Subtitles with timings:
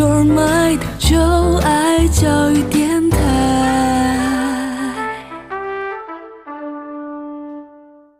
[0.00, 1.18] your mind，就
[1.56, 3.18] 爱教育电台。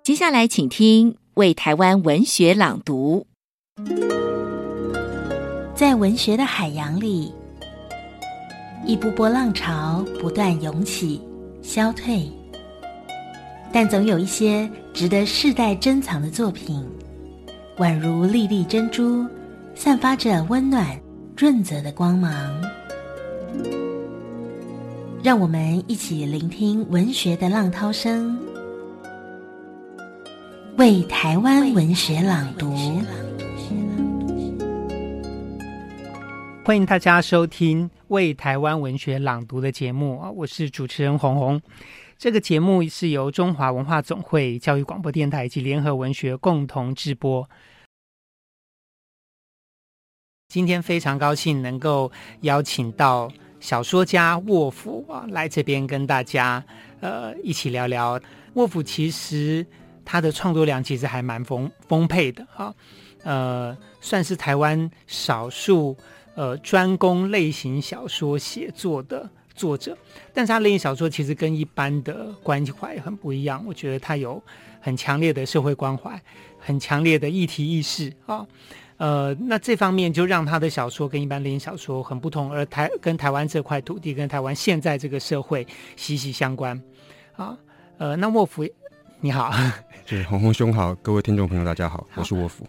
[0.05, 3.27] 接下来，请听《为台湾文学朗读》。
[5.75, 7.33] 在文学的海洋里，
[8.85, 11.19] 一波波浪潮不断涌起、
[11.63, 12.31] 消退，
[13.73, 16.87] 但总有一些值得世代珍藏的作品，
[17.79, 19.27] 宛如粒粒珍珠。
[19.75, 20.85] 散发着温暖、
[21.41, 22.31] 润泽的光芒，
[25.25, 28.39] 让我们一起聆听文学的浪涛声，
[30.77, 32.77] 为台湾文学朗读。
[36.63, 41.59] 欢迎大家收听《为台湾文学朗读》的节目啊，我是主持人红红。
[42.19, 47.49] 这个节目是由中华文化总会、教育广播电台以及联合文学共同制播。
[50.51, 56.63] 今天非常高兴能够邀请到小说家沃夫啊来这边跟大家
[56.99, 58.21] 呃一起聊聊。
[58.55, 59.65] 沃夫其实
[60.05, 62.75] 他的创作量其实还蛮丰丰沛的哈，
[63.23, 65.97] 呃算是台湾少数
[66.35, 69.97] 呃专攻类型小说写作的作者，
[70.35, 74.43] 但是他类型小说其实跟一般的关怀很不一样，我觉得他有
[74.81, 76.21] 很强烈的社会关怀，
[76.59, 78.45] 很强烈的议题意识啊。
[79.01, 86.79] 呃，那这方面就让他的小说跟一般类型小说很不同，而台跟台湾这块土地跟台湾现在这个社会息息相关。
[87.35, 87.57] 啊，
[87.97, 88.63] 呃，那沃夫
[89.21, 89.51] 你好，
[90.05, 92.67] 是鸿鸿兄好，各位听众朋友大家好，好，我是沃夫。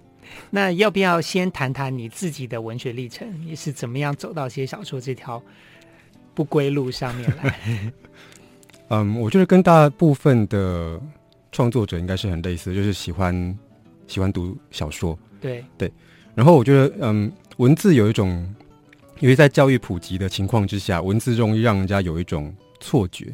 [0.50, 3.28] 那要不要先谈谈你自己的文学历程？
[3.46, 5.44] 你是怎么样走到写小说这条
[6.34, 7.92] 不归路上面来？
[8.88, 10.98] 嗯，我觉得跟大部分的
[11.52, 13.60] 创作者应该是很类似，就是喜欢
[14.08, 15.20] 喜欢读小说。
[15.42, 15.92] 对对。
[16.34, 18.48] 然后我觉得，嗯，文字有一种，
[19.20, 23.28] 因为在教育普及的情况之下，文字容易让人家有一种错觉，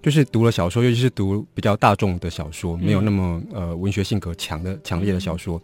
[0.00, 5.60] 就是读了小说，尤其是读比较大众的小说，没有那么呃文学性格强的强烈的小说，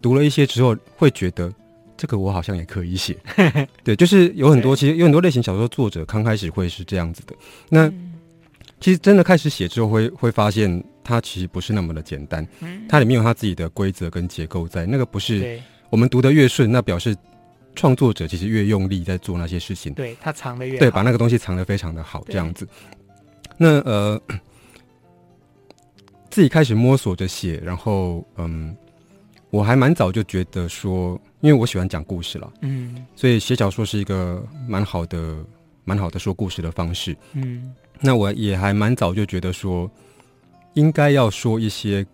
[0.00, 1.52] 读了一些之后，会觉得
[1.96, 3.16] 这个我好像也可以写。
[3.84, 7.34] 对，就是有很多其实有很多类型小说作者刚开始会是这样子的，
[7.68, 7.92] 那
[8.80, 12.46] 其实真的开始写之后会，会会发现它其实不是那么的简单，
[12.88, 15.60] 它里面有它自己的规则跟结构在，那个不是。
[15.90, 17.16] 我们读得越顺，那表示
[17.74, 19.92] 创作者其实越用力在做那些事情。
[19.94, 20.78] 对，他藏的越好。
[20.80, 22.66] 对，把那个东西藏得非常的好，这样子。
[23.56, 24.20] 那呃，
[26.28, 28.76] 自己开始摸索着写，然后嗯，
[29.50, 35.36] 我还蛮早就觉得说，因为我喜欢讲故事了，嗯，所以写小说是一个蛮好的、
[35.84, 37.16] 蛮好的说故事的方式。
[37.34, 39.90] 嗯，那我也还蛮早就觉得说，
[40.74, 42.04] 应该要说一些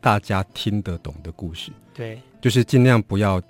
[0.00, 1.70] 大家听得懂的故事。
[1.94, 2.20] 对。
[2.40, 3.42] 就是尽量不要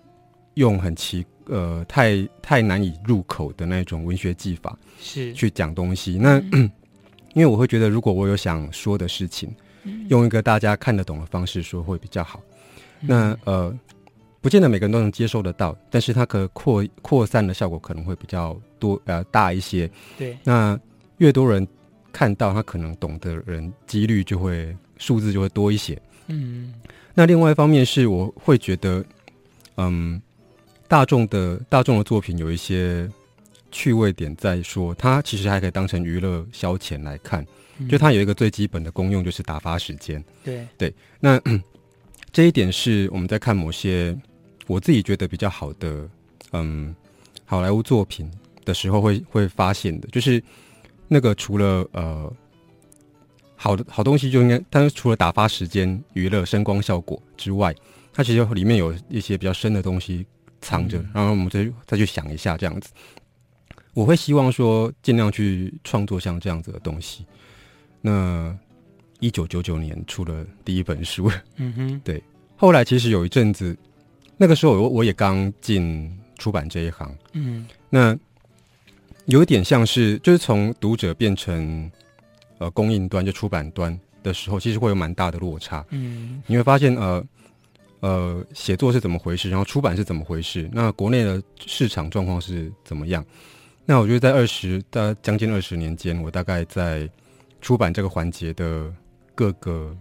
[0.54, 6.18] 用很奇呃太太难以入口的那种文学技法是去讲东西。
[6.20, 6.70] 那、嗯、
[7.34, 12.40] 因为我会觉得，如果我有想说的事情，嗯、用一个大家看得懂的方式说会比较好。
[13.00, 13.78] 嗯、那呃，
[14.40, 19.90] 不见得每个人都能接受得到，但是它可扩扩散的效果可能会比较多呃大一些。
[20.18, 20.78] 对，那
[21.18, 21.66] 越多人
[22.12, 25.96] 看到，他可能懂的人几率就会数字就会多一些。
[26.30, 26.72] 嗯。
[27.12, 29.04] 那另外一方面是，我会觉得，
[29.76, 30.22] 嗯，
[30.88, 33.10] 大众的大众的作品有一些
[33.70, 37.44] 趣味点，在说它其实还可以当成娱乐消遣来看，
[37.88, 40.22] 就它有一个最基本的功用，就是打发时间。
[40.44, 41.38] 对对，那
[42.32, 44.16] 这一点是我们在看某些
[44.68, 46.08] 我自己觉得比较好的，
[46.52, 46.94] 嗯，
[47.44, 48.30] 好莱坞作品
[48.64, 50.42] 的时候会会发现的，就是
[51.08, 52.32] 那个除了呃。
[53.62, 57.74] 好的好东西就应该，但是除了打发时间、娱乐、声光效果之外，
[58.10, 60.24] 它其实里面有一些比较深的东西
[60.62, 62.88] 藏着，嗯、然后我们再再去想一下这样子。
[63.92, 67.26] 我会希望说尽量去创作像这样子的东西。
[68.00, 68.56] 那
[69.18, 72.22] 一九九九年出了第一本书，嗯哼， 对。
[72.56, 73.76] 后来其实有一阵子，
[74.38, 78.16] 那个时候我我也刚进出版这一行，嗯，那
[79.26, 81.92] 有一点像是就是从读者变成。
[82.60, 85.82] 呃，供应端就出版端的时候，其实会有蛮大的落差。
[85.88, 87.24] 嗯，你会发现，呃，
[88.00, 93.24] 呃，写作是怎么回事，然后出版是怎么回事，那国内的市场状况是怎么样？
[93.86, 97.08] 那我觉得在二十大将近二十年间，我大概在
[97.62, 98.92] 出版这个环节的
[99.34, 99.96] 各个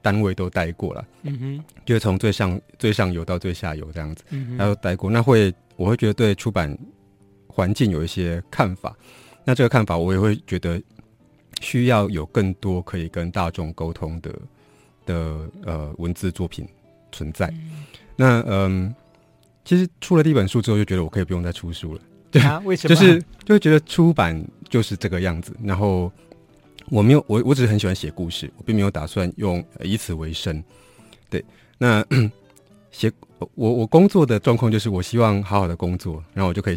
[0.00, 1.04] 单位都待过了。
[1.24, 4.22] 嗯哼，就是从最上最上游到最下游这样子，
[4.56, 6.78] 然后待过，那会我会觉得对出版
[7.48, 8.96] 环境有一些看法。
[9.44, 10.80] 那这个看法，我也会觉得。
[11.60, 14.34] 需要有更多可以跟大众沟通的
[15.04, 16.66] 的呃文字作品
[17.12, 17.46] 存在。
[17.48, 17.84] 嗯
[18.18, 18.94] 那嗯，
[19.62, 22.00] 其实出了第一本书之后，就觉得我可以不用再出书了。
[22.32, 22.58] 对啊？
[22.64, 22.94] 为什么？
[22.94, 25.54] 就是就会觉得出版就是这个样子。
[25.62, 26.10] 然后
[26.88, 30.64] 我没有，我我只是很喜欢写故事，我并没有打算用以此为生。
[31.28, 31.44] 对，
[31.76, 32.02] 那
[32.90, 33.12] 写
[33.54, 36.76] 我我工作的状况就是，我希望好好的工作，然后我就可以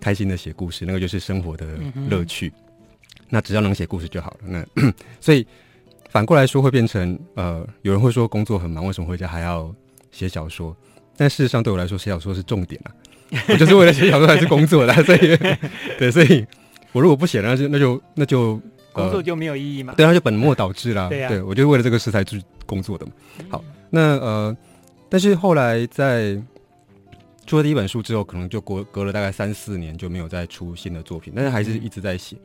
[0.00, 1.66] 开心的写故事，那个就是生活的
[2.10, 2.52] 乐趣。
[2.54, 2.63] 嗯、
[3.34, 4.38] 那只要能写故事就好了。
[4.46, 5.44] 那 所以
[6.08, 9.74] 反过来说，会变成呃，有人会说工作很忙，为什么回家还要
[10.12, 10.74] 写小说？
[11.16, 12.94] 但事实上，对我来说，写小说是重点啊。
[13.48, 15.36] 我就是为了写小说还是工作的，所以
[15.98, 16.46] 对，所以
[16.92, 18.60] 我如果不写，那就那就那就
[18.92, 19.92] 工作就没有意义嘛。
[19.96, 21.08] 对，那就本末倒置啦。
[21.10, 23.12] 对我就是为了这个事才去工作的嘛。
[23.48, 24.56] 好，那呃，
[25.08, 26.40] 但是后来在
[27.46, 32.36] 出了第一本书之后，可能就隔隔了大概三四年就没有再出新的作品，但是还是一直在写。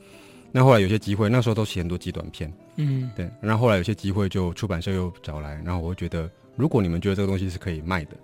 [0.51, 3.29] 那后来有些机会，那时候都写很多极短片，嗯，对。
[3.41, 8.17] 然后后来有些机会，就出版社又找来，然后我会觉得，如果你们觉得这个东西是可以卖的。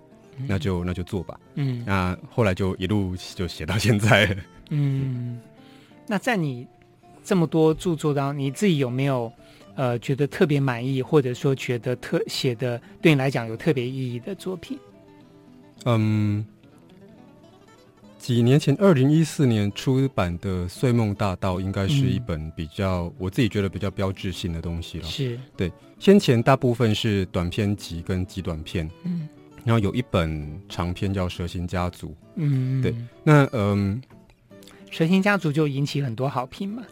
[0.46, 1.40] 那就那就做吧。
[1.54, 4.36] 嗯，那后来就一路就写到现在。
[4.68, 5.40] 嗯，
[6.06, 6.66] 那在你
[7.24, 9.32] 这么多著作当中，你自己有没有
[9.76, 14.78] 呃觉得特别满意，或者说觉得特写的对你来讲有特别意义的作品？
[15.86, 16.44] 嗯，
[18.26, 25.04] 几年前，二零一四年出版的《睡梦大道》应该是一本比较、嗯、我自己觉得比较标志性的东西了。
[25.04, 25.70] 是对，
[26.00, 28.90] 先前大部分是短篇集跟极短篇。
[29.04, 29.28] 嗯。
[29.64, 32.92] 然后有一本长篇叫《蛇形家族》，嗯，对，
[33.22, 34.02] 那嗯，
[34.90, 36.82] 《蛇形家族》就引起很多好评嘛。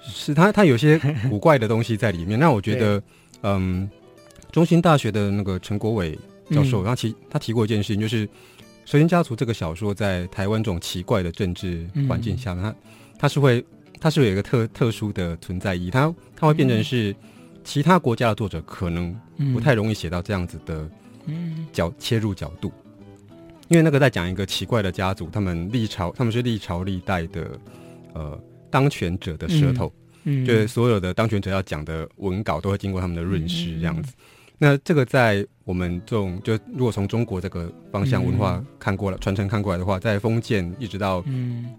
[0.00, 0.96] 是它，它有些
[1.28, 2.38] 古怪的东西在里面。
[2.38, 3.02] 那我觉得，
[3.42, 3.90] 嗯，
[4.52, 6.16] 中兴大学的那个陈国伟
[6.52, 8.24] 教授，他提他提过一件事情，就是
[8.84, 12.74] 《蛇形家族》这个小说在台湾这种奇怪的政治环境下，它
[13.18, 13.64] 它是会，
[14.00, 17.14] 它是有一个特特殊的存在意义，它它会变成是
[17.62, 19.14] 其他国家的作者可能
[19.52, 20.88] 不太容易写到这样子的。
[21.26, 22.70] 嗯，角切入角度，
[23.68, 27.58] 因为那个在讲一个奇怪的家族，他们历朝他们是历朝历代的
[28.12, 28.38] 呃
[28.68, 29.90] 当权者的舌头，
[30.22, 34.12] 就是所有的当权者要讲的文稿都会经过他们的润饰这样子。
[34.58, 41.74] 那这个在我们这种就如果从中国这个方向文化看过来传、嗯、承看过来的话，在封建一直到嗯，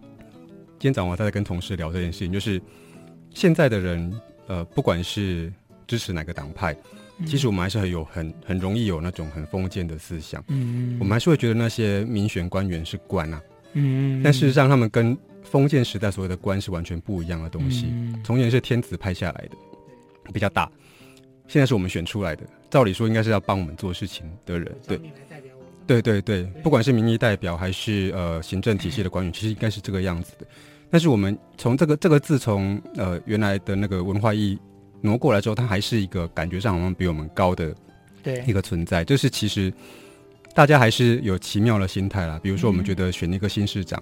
[0.79, 2.61] 今天早上我在跟同事聊这件事情，就是
[3.33, 5.51] 现在的人呃，不管是
[5.87, 6.75] 支持哪个党派。
[7.25, 13.41] 其实我们还是很有很很容易有那种很封建的思想，嗯，我们还是会觉得那些民选官员是官啊，
[13.71, 17.85] 嗯，但事实上他们跟封建时代所谓的官是完全不一样的东西。
[18.21, 19.55] 从前是天子派下来的，
[20.33, 20.69] 比较大，
[21.47, 22.43] 现在是我们选出来的，
[22.75, 25.00] 照理说应该是要帮我们做事情的人，对，
[25.88, 30.45] 对对对，不管是民意代表还是呃行政体系的官员，其实应该是这个样子的。
[30.89, 34.60] 但是我们从这个这个字从呃原来的那个文化意义。
[35.01, 37.75] 挪过来之后，它还是一个感觉上好像比我们高的
[38.24, 39.06] 对一个存在。
[39.06, 39.72] 就是其实
[40.56, 42.39] 大家还是有奇妙的心态啦。
[42.42, 44.01] 比如说，我们觉得选一个新市长，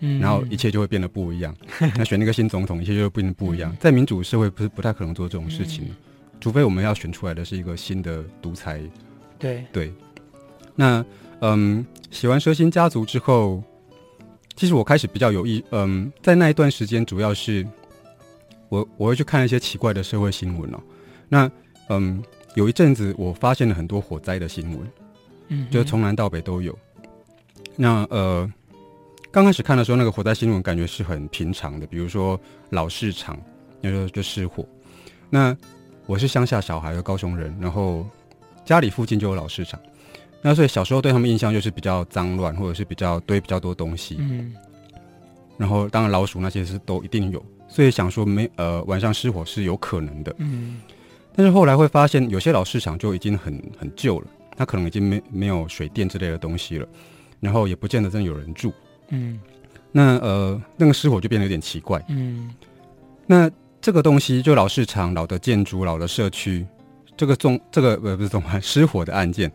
[0.00, 1.56] 嗯，然后一切就会变得不一样。
[1.96, 3.74] 那选一个新总统，一切就会变得不一样。
[3.80, 5.88] 在民主社会，不是不太可能做这种事情，
[6.42, 8.82] 除非我们要选出来的是一个新的独裁。
[9.38, 9.94] 对对。
[10.74, 11.02] 那
[11.40, 13.62] 嗯，写完《蛇形家族》之后，
[14.56, 17.66] 其实我开始比较有意，嗯，在那一段时间，主要是。
[18.68, 20.80] 我我会去看一些奇怪的社会新闻哦。
[21.28, 21.50] 那
[21.90, 22.24] 嗯，
[22.54, 24.90] 有一阵子我发现了很多火灾的新闻，
[25.48, 26.74] 嗯，就从南到北都有。
[27.76, 28.50] 那呃，
[29.30, 32.40] 刚开始看的时候，那个火灾新闻感觉是很平常的，比如说
[32.70, 33.38] 老市场，
[33.82, 34.66] 那就就失火。
[35.28, 35.54] 那
[36.06, 38.06] 我是乡下小孩，的高雄人，然后
[38.64, 39.80] 家里附近就有老市场，
[40.40, 44.54] 那所以小时候对他们印象就是比较脏乱，或者是比较堆比较多东西，嗯，
[45.56, 47.44] 然后当然老鼠那些是都一定有。
[47.68, 50.82] 所以想说没呃晚上失火是有可能的，嗯，
[51.34, 56.86] 但是后来会发现有些老市场就已经很很旧了，它可能已经没没有水电之类的东西了，
[57.40, 58.70] 然后也不见得真的有人住，
[59.08, 59.40] 嗯，
[59.90, 62.54] 那呃那个失火就变得有点奇怪，嗯，
[63.26, 63.50] 那
[63.82, 66.64] 这个东西就老市场、老的建筑、老的社区，
[67.16, 69.50] 这个纵这个呃不是纵失火的案件，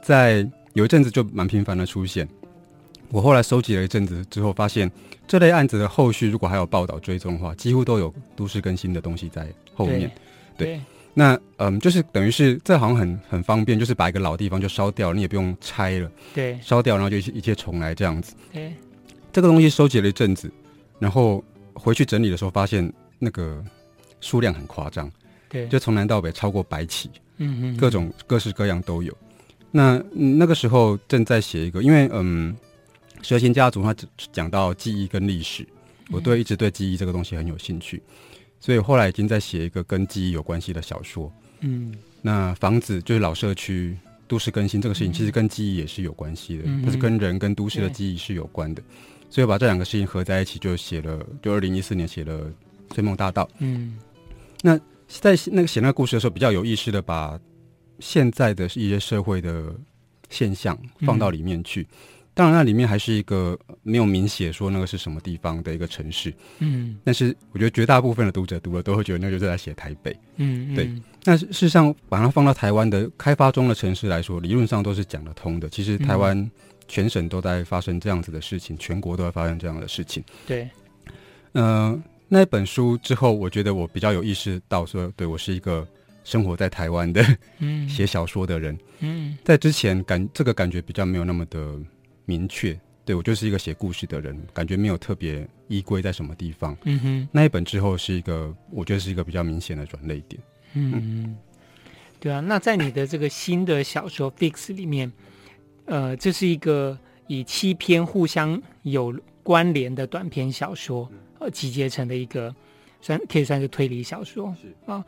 [0.00, 2.26] 在有一阵子就蛮频繁的出现。
[3.10, 4.88] 我后来收集了一阵子之后，发现
[5.26, 10.08] 这类案子的后续，如果还有报道追踪的话，几乎都有都市更新的东西在后面。
[10.56, 10.80] 对，对
[11.12, 16.08] 那嗯，就是等于是这好像很很方便，就是把一个老地方就烧掉，你也不用拆了。
[16.32, 18.34] 对，烧掉，然后就一切重来这样子。
[18.52, 18.72] 对，
[19.32, 20.48] 这个东西收集了一阵子，
[21.00, 21.42] 然后
[21.74, 22.92] 回去整理的时候，发现
[23.24, 23.64] 那个
[24.20, 25.10] 数量很夸张。
[25.48, 29.16] 对，就从南到北超过百起，嗯嗯，各种各式各样都有。
[29.70, 32.56] 那那个时候正在写一个，因为嗯。
[33.22, 33.96] 蛇形家族，他
[34.32, 35.66] 讲到记忆跟历史，
[36.10, 38.02] 我对一直对记忆这个东西很有兴趣，
[38.60, 41.32] 所以后来已经在写一个跟记忆有关系的小说。
[41.60, 43.96] 嗯，那房子就是老社区
[44.28, 48.82] 都市更新这个事情，其实跟记忆也是有关系的，它是跟人跟都市的记忆是有关的，
[49.30, 52.40] 所以把这两个事情合在一起，就写了，就二零一四年写了
[52.94, 53.44] 《追梦大道》。
[53.58, 53.98] 嗯，
[54.62, 57.38] 那在那个写那个故事的时候，比较有意识的把
[57.98, 59.74] 现在的一些社会的
[60.30, 61.82] 现象放到里面去。
[61.82, 61.86] 嗯、
[62.32, 66.32] 当然，那里面还是一个没有明写说那个是什么地方的一个城市。
[66.60, 70.16] 嗯，但是我觉得绝大部分的读者读了都会觉得那就是在写台北。
[70.36, 70.90] 嗯，嗯对。
[71.24, 75.68] 那事实上，把它放到台湾的开发中的城市来说，理论上都是讲得通的。
[75.68, 76.50] 其实台湾、嗯。
[76.86, 80.22] 全省都在发生这样子的事情，全国都在发生这样的事情。
[80.46, 80.68] 对，
[81.52, 82.02] 嗯、呃，
[82.34, 85.86] 那本书之后，我觉得我比较有意识到说，对我是一个
[86.24, 87.24] 生活在台湾的，
[87.60, 88.76] 嗯，写小说的人。
[88.98, 91.78] 嗯，在之前感这个感觉比较没有那么的
[92.24, 92.76] 明确。
[93.04, 96.76] 对我就是一个写故事的人，感觉没有特别依归在什么地方。
[96.82, 100.42] 嗯哼，那一本之后是一个，我觉得是一个比较明显的转捩点。
[100.72, 101.36] 嗯，嗯
[102.18, 102.40] 对啊。
[102.40, 105.12] 那在你的这个新的小说《Fix》里面。
[105.86, 111.06] 呃，这是一个以七篇互相有关联的短篇小说，
[111.44, 112.54] 呃，集结成的一个，
[113.02, 115.04] 算可以算是推理小说，是啊，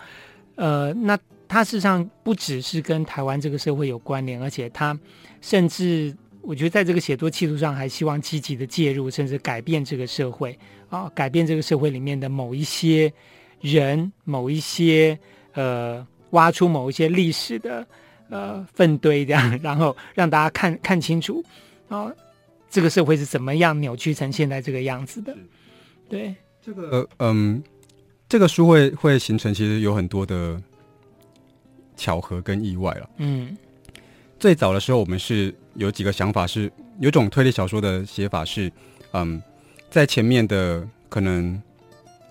[0.56, 4.98] 呃，那它事实上不只是跟台湾这个社会有关联，而且它
[5.40, 10.58] 甚至我觉得在这个写作企图上，还希望积极的介入，甚至改变这个社会
[10.90, 13.10] 啊，改变这个社会里面的某一些
[13.60, 15.18] 人，某一些
[15.54, 17.86] 呃，挖出某一些历史的。
[18.28, 21.44] 呃，粪堆这样，然后让大家看看清楚，
[21.88, 22.12] 啊，
[22.68, 25.32] 这个社会是怎么样扭曲成现在这个样子的？
[26.08, 26.34] 对，
[26.64, 27.62] 这个呃嗯，
[28.28, 30.60] 这个书会会形成，其实有很多的
[31.96, 33.10] 巧合跟意外了。
[33.18, 33.56] 嗯，
[34.38, 38.70] 最早的时候，我们是有几个想法是，是有种推理小说的写法是，
[39.12, 39.42] 嗯，
[39.90, 41.60] 在前面的可能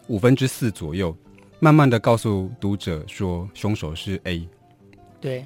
[0.08, 1.16] 五分之四左右，
[1.60, 4.48] 慢慢的告诉读者说凶手是 A。
[5.20, 5.46] 对。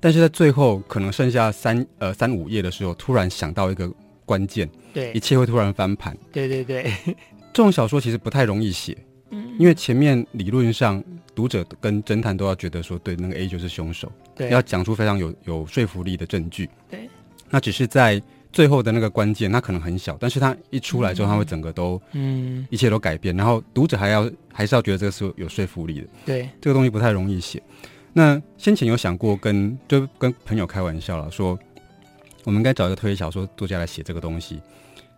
[0.00, 3.92] 但是在最后可能剩下三呃三五页的时候，突然想到一个
[4.24, 6.16] 关键，对，一切会突然翻盘。
[6.30, 6.92] 对对对，
[7.52, 8.96] 这种小说其实不太容易写，
[9.30, 11.02] 嗯，因为前面理论上
[11.34, 17.08] 读者跟侦探都要觉得说，对，那个 A 就是凶手，对，要讲出非常有有说服力的证据，对。
[17.50, 27.62] 那只是在最后的那个关键，它可能很小，但是它一出来之后，它会整个都，嗯，一切都改变，然后读者还要还是要觉得这个是有说服力的，对，这个东西不太容易写。
[28.12, 31.58] 那先前有想过跟就跟朋友开玩笑了，说
[32.44, 34.60] 我们应该找一个推理小说作家来写这个东西，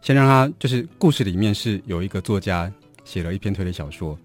[0.02, 2.72] 先让他就是故事里面是有一个作家
[3.04, 4.18] 写了一篇推理小说，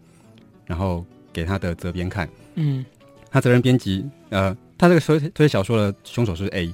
[0.66, 2.86] 然后给他的责编看，嗯，
[3.30, 6.74] 他责任编辑呃，他这个推推理小说的凶手是 A，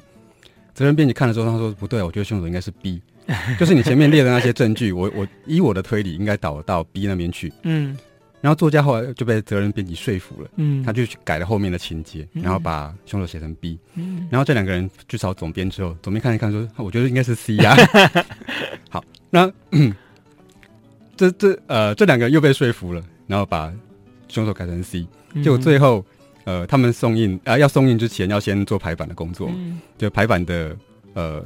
[0.73, 3.01] 责任编辑看了之后他说不对，我觉得凶手应该是 B，
[3.59, 7.97] 就是你前面列的那些证据，我我依我的推理应该导到 B 那边去，嗯。
[8.41, 18.25] 然后作家后来就被责任编辑说服了，嗯，他就去改了后面的情节，嗯、然后把凶手写成 B，嗯，然后这两个人去找总编之后，总编看一看说，我觉得应该是 C 呀、啊。
[18.89, 19.51] 好，那
[21.15, 23.71] 这这呃这两个人又被说服了，然后把
[24.27, 25.05] 凶手改成 C，
[25.43, 26.03] 结果最后
[26.45, 30.75] 呃他们送印啊、呃、要送印之前要先做排版的工作，嗯、就排版的
[31.13, 31.45] 呃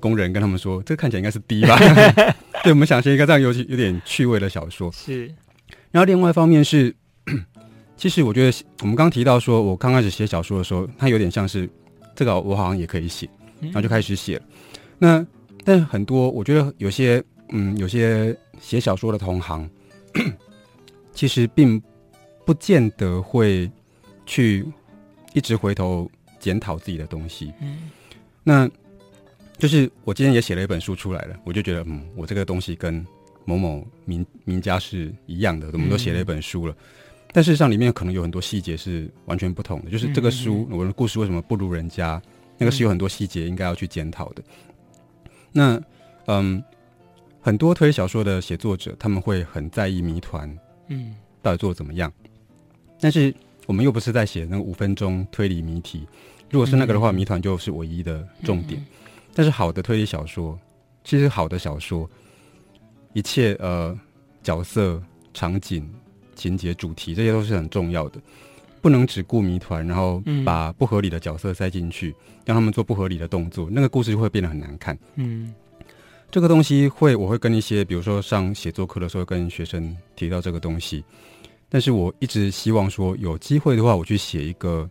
[0.00, 1.76] 工人跟他们说，这个看起来应该是 D 吧，
[2.64, 4.90] 对，我们想写一个这样有有点趣味的小说。
[4.90, 5.30] 是。
[5.90, 6.94] 然后另外一方面是，
[7.96, 11.68] 其实我觉得我们刚提到说，我刚开始写小说的时候，它有点像是
[12.14, 13.28] 这个，我好像也可以写，
[13.60, 14.42] 然后就开始写了。
[14.98, 15.26] 那
[15.64, 19.68] 但很多我觉得有些嗯，有些写小说的同行，
[21.12, 21.82] 其实并
[22.46, 23.68] 不见得会
[24.26, 24.64] 去
[25.34, 27.52] 一直回头检讨自己的东西。
[27.60, 27.90] 嗯，
[28.44, 28.70] 那
[29.58, 33.04] 就是我今天也写了一本书出来了，我就觉得嗯，我这个东西跟。
[33.44, 36.76] 某某名名家是一样的，我们都写了一本书了，嗯、
[37.32, 39.90] 但事实上里面可能有很多细节是完全不同的。
[39.90, 42.20] 就是这个书，我的故事为什么不如人家？
[42.58, 44.42] 那个是有很多细节应该要去检讨的。
[44.44, 45.82] 嗯、那
[46.26, 46.62] 嗯，
[47.40, 50.54] 很多推理小说的写作者他们会很在意谜团，
[50.88, 52.12] 嗯，到底做得怎么样？
[53.00, 53.34] 但是
[53.66, 56.06] 我们又不是在写那个五分钟推理谜题，
[56.50, 58.84] 如果是那个的话，谜团就是唯一的重点。
[59.34, 60.58] 但是好的推理小说，
[61.02, 62.08] 其实好的小说。
[63.12, 63.98] 一切呃，
[64.42, 65.02] 角色、
[65.34, 65.88] 场景、
[66.34, 68.20] 情节、主题，这些都是很重要的，
[68.80, 74.96] 不能只顾谜团，然后把不合理的角色塞进去，嗯、让他们做不合理的动作，那个故事就会变得很难看。
[75.16, 75.52] 嗯，
[76.30, 81.04] 这个东西会，我会跟一些，比如说上写作课的时候，跟学生提到这个东西，
[81.68, 84.88] 但是我一直希望说，有机会的话，我去写一个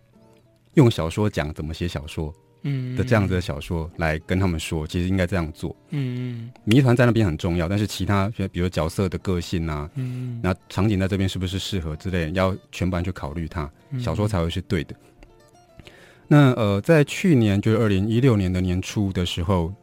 [0.73, 2.33] 用小说讲怎么写小说。
[2.63, 5.75] 嗯的这样子的小说来跟他们说，其实应该这样做。
[5.89, 14.95] 嗯，谜团在那边很重要，但是其他，比如角色的个性啊，嗯，那场景在这边是不是适合之类，要全盘去考虑它，小说才会是对的。
[14.95, 15.93] 嗯、
[16.27, 19.73] 那呃，在去年就是二零一六年的年初的时候，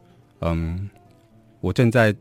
[0.41, 0.89] 嗯，
[1.61, 2.15] 我正在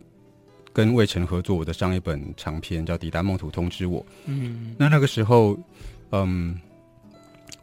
[0.71, 4.01] 跟魏晨合作我的上一本长篇叫《抵达梦土通知我》。
[4.25, 5.57] 嗯，那那个时候，
[6.11, 6.59] 嗯，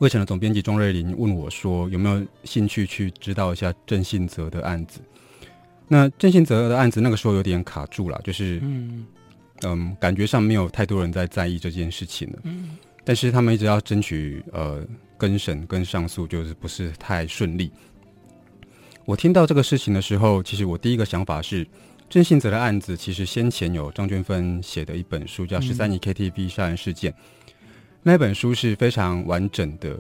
[0.03, 5.01] 卫城的总编辑钟瑞林问我说：“有没有兴趣去知道一下郑信泽的案子？”
[5.87, 9.07] 那郑信泽的案子那个时候有点卡住了，就是嗯
[9.61, 12.39] 嗯，感觉上没有太多人在在意这件事情了。
[12.43, 14.85] 嗯，但是他们一直要争取呃
[15.17, 17.71] 跟审跟上诉，就是不是太顺利。
[19.05, 21.65] 我听到这个事情的时候，其实我第一个想法是，
[22.11, 27.21] 郑信泽的案子其实先前有张娟芬写的一本书叫《十三亿 KTV 杀人事件》，嗯，
[28.03, 29.99] 那本书是非常完整的，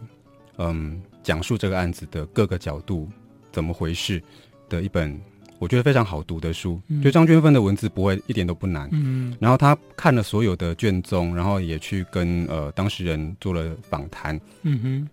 [0.58, 3.08] 嗯，讲述这个案子的各个角度
[3.50, 4.22] 怎么回事
[4.68, 5.20] 的一本，
[5.58, 6.80] 我觉得非常好读的书。
[7.02, 15.08] 就张娟芬的文字不会一点都不难，嗯，然后他看了所有的卷宗，然后也去跟呃当事人做了访谈，嗯哼，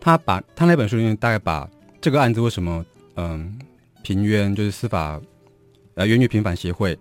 [0.00, 1.68] 他把他那本书里面大概把。
[2.02, 2.82] 这个案子为什么？
[3.16, 3.58] 嗯，
[4.02, 5.20] 平冤就是司法
[5.96, 6.98] 呃冤狱平反协会，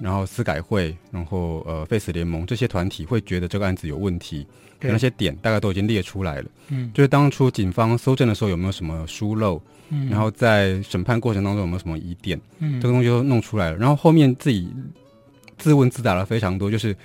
[0.00, 4.46] 然后司改会，然后呃 Face 联盟这些团体会觉得这个案子有问题，
[4.80, 6.50] 那些点大概都已经列出来了。
[6.68, 9.60] 嗯，就是当初警方搜证的时候有没有什么疏漏？
[9.90, 12.40] 嗯，然后在审判过程当中有没有什么疑点？
[12.58, 13.76] 嗯，这个东西都弄出来了。
[13.76, 14.68] 然后后面自己
[15.58, 16.96] 自问自答了非常多，就是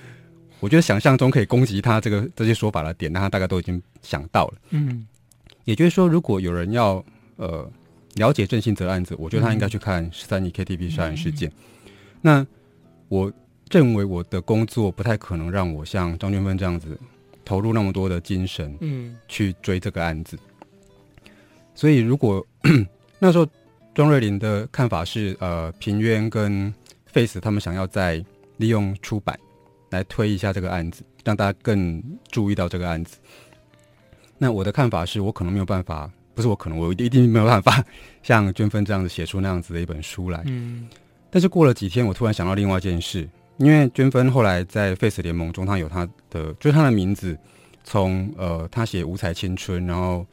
[0.60, 4.54] 我觉得想象中可以攻击他这个这些说法的点，那他大概都已经想到了。
[4.70, 5.06] 嗯，
[5.64, 7.04] 也就是说，如果有人要。
[7.38, 7.70] 呃，
[8.14, 11.50] 了解郑信泽案子，我觉得他应该去看十三亿 KTV 杀人事件。
[11.50, 12.46] 嗯、那
[13.08, 13.32] 我
[13.70, 16.98] 认为我的工作不太可能让我像张俊芬这样子
[17.44, 20.38] 投入那么多的精神，嗯，去追这个案子。
[21.24, 21.30] 嗯、
[21.74, 22.44] 所以，如果
[23.18, 23.46] 那时候
[23.94, 26.72] 庄瑞林的看法是，呃，平冤跟
[27.06, 28.24] Face 他们想要再
[28.56, 29.38] 利用出版
[29.90, 33.18] 来推一下这个案子，让大家更注意到这个案子。
[34.38, 36.10] 那我的看法是我可能没有办法。
[36.34, 37.82] 不是我可能，我一定没有办法
[38.22, 40.42] 像娟芬这样子写出那样子的一本书来。
[40.44, 40.86] 嗯，
[41.30, 47.36] 但是过了几天，我突然想到另外一件事，因为娟芬后来在 Face 联盟中，他有他的，就是他的名字，
[47.84, 50.26] 从呃，他写五彩青春，然后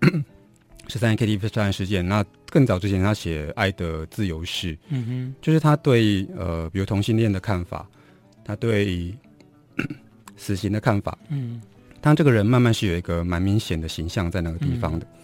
[0.88, 7.86] 十三 KTV 杀人事件，那更早之前他写爱的自由式，嗯哼，就是他对呃，比如同性恋的看法，
[8.44, 9.14] 他对
[10.36, 11.60] 死刑的看法，嗯，
[12.00, 15.06] 他这个人慢慢是有一个蛮明显的形象在那个地方的。
[15.06, 15.14] 嗯。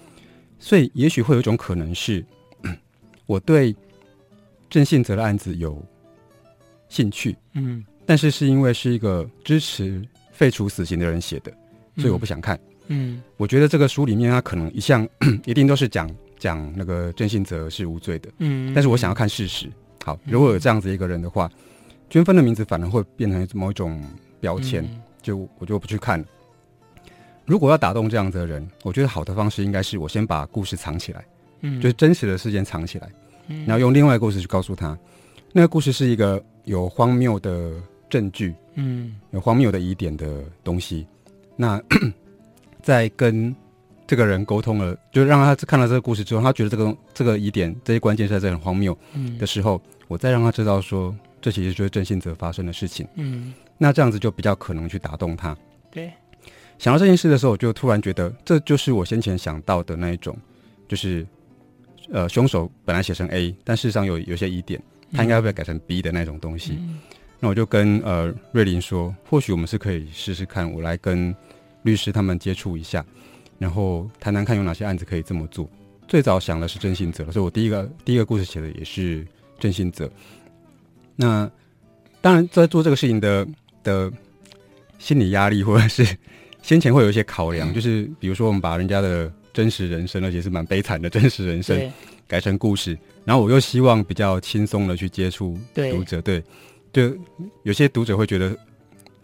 [0.58, 2.24] 所以，也许会有一种可能是，
[3.26, 3.74] 我对
[4.74, 5.80] 郑信泽的案子有
[6.88, 11.52] 兴趣，嗯，但是是因为是一个支持废除死刑的人写的，
[11.96, 12.58] 所以我不想看，
[12.88, 15.08] 嗯，我觉得这个书里面他可能一向
[15.46, 16.10] 一定都是讲
[16.40, 19.70] 讲那个郑信泽是无罪的，嗯，但是我想要看事实。
[20.04, 21.48] 好，如果有这样子一个人的话，
[22.10, 24.02] 娟芬的名字反而会变成某一种
[24.40, 24.84] 标签，
[25.22, 26.26] 就我就不去看了。
[27.46, 31.24] 如果要打动这样子的人，我觉得好的方式应该是我先把故事藏起来，
[31.60, 33.14] 嗯，就是真实的事件藏起来，嗯，
[33.48, 34.96] 然后用另外一个故事去告诉他，
[35.52, 37.72] 那个故事是一个有荒谬的
[38.08, 41.06] 证据，嗯，有荒谬的疑点的东西。
[41.56, 41.80] 那
[42.82, 43.54] 在跟
[44.06, 48.96] 这个人沟通了，就让他看了这个故事之后，他觉得这个这个疑点这些关键是在这很荒谬
[49.38, 55.56] 的时候，嗯，我再让他知道说，这其实就是郑信泽发生的事情，嗯，那这样子就比较可能去打动他，
[55.90, 56.12] 对。
[56.76, 60.36] 想到这件事的时候，我就突然觉得，这就是我先前想到的那一种，
[60.88, 61.24] 就是，
[62.12, 64.80] 呃，凶手本来写成 A，但事实上有有些疑点，
[65.12, 66.78] 他应该会不会改成 B 的那种东西。
[66.80, 67.00] 嗯、
[67.40, 71.34] 那我就跟呃瑞林说，或许我们是可以试试看，我来跟
[71.82, 73.04] 律师他们接触一下，
[73.58, 75.68] 然后谈谈看有哪些案子可以这么做。
[76.06, 79.26] 最早想的是郑信哲，所以我第一个第一个故事写的也是
[79.58, 80.10] 郑信哲。
[81.16, 81.50] 那
[82.20, 83.46] 当然，在做这个事情的
[83.82, 84.12] 的
[84.98, 86.06] 心理压力，或者是。
[86.64, 91.90] 先前会有一些考量，就是比如说我们把人家的真实人生，而且是蛮悲惨的真实人生，
[92.26, 96.42] 改成故事，然后我又希望比较轻松的去接触读者，对，
[96.92, 97.16] 就
[97.62, 98.54] 有些读者会觉得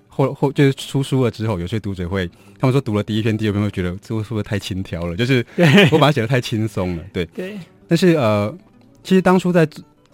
[0.08, 5.16] 后后就是出书了之后，有些读者会他们说读了第一篇、第二篇会觉得这是不是太轻佻了？
[5.16, 5.44] 就是
[5.90, 7.26] 我把它写的太轻松了，对。
[7.34, 7.58] 对。
[7.88, 8.56] 但是呃，
[9.02, 9.66] 其实当初在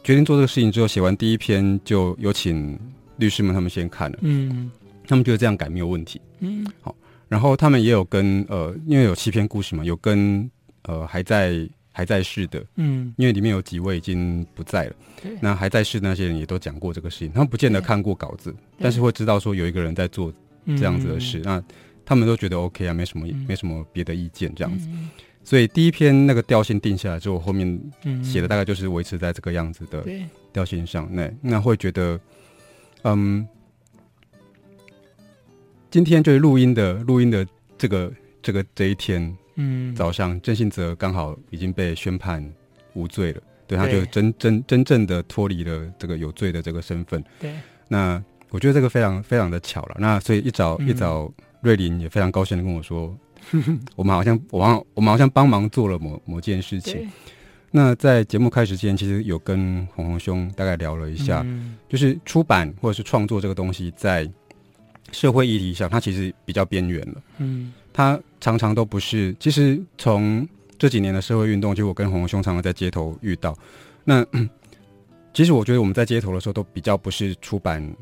[0.03, 2.79] 决定做这个事情之后，写完第一篇就有请
[3.19, 4.71] 律师们他们先看了，嗯，
[5.07, 6.95] 他们觉得这样改没有问题，嗯，好。
[7.29, 10.49] 然后他们也有跟呃，因为有七篇故事嘛，有跟
[10.83, 14.95] 呃还在还在世的，嗯，因为里面有几位已经不在了，
[15.41, 20.33] 那还在世的那些人也都讲过这个事情，他们不见得看过稿子，但是会知道说有一个人在做
[20.67, 21.63] 这样子的事，那
[22.05, 24.89] 他们都觉得 OK 啊，没什么没什么别的意见这样子，
[25.43, 27.81] 所以第一篇那个调性定下来之后，后面
[28.23, 30.07] 写的大概就是维持在这个样子的
[30.53, 32.21] 调性上，那那会觉得
[33.03, 33.47] 嗯。
[35.97, 37.47] 今天就是录音的录音的
[37.79, 42.47] 这个这个这一天，嗯，早上郑信哲刚好已经被宣判
[42.93, 47.25] 无罪了，对，他就真真真正的脱离了这个有罪的这个身份。
[47.41, 47.51] 对，
[47.89, 49.97] 那我觉得这个非常非常的巧了。
[49.99, 51.33] 那所以一早、嗯、一早，
[51.63, 53.17] 瑞林也非常高兴的跟我说，
[53.97, 57.11] 我们好像我好像我们好像帮忙做了某某件事情。
[57.71, 64.31] 那在节目开始之前，其实有跟红红兄大概聊了一下，嗯、就是出版或者是创作这个东西，在
[65.13, 67.23] 社会议题上，它其实比较边缘了。
[67.39, 69.35] 嗯，它常常都不是。
[69.39, 70.47] 其实从
[70.79, 73.57] 这几年的社会运动，就我跟红红兄常常在街头遇到。
[74.05, 74.27] 那
[75.33, 77.95] 其实我觉得我们在街头的时候，都比较不是出版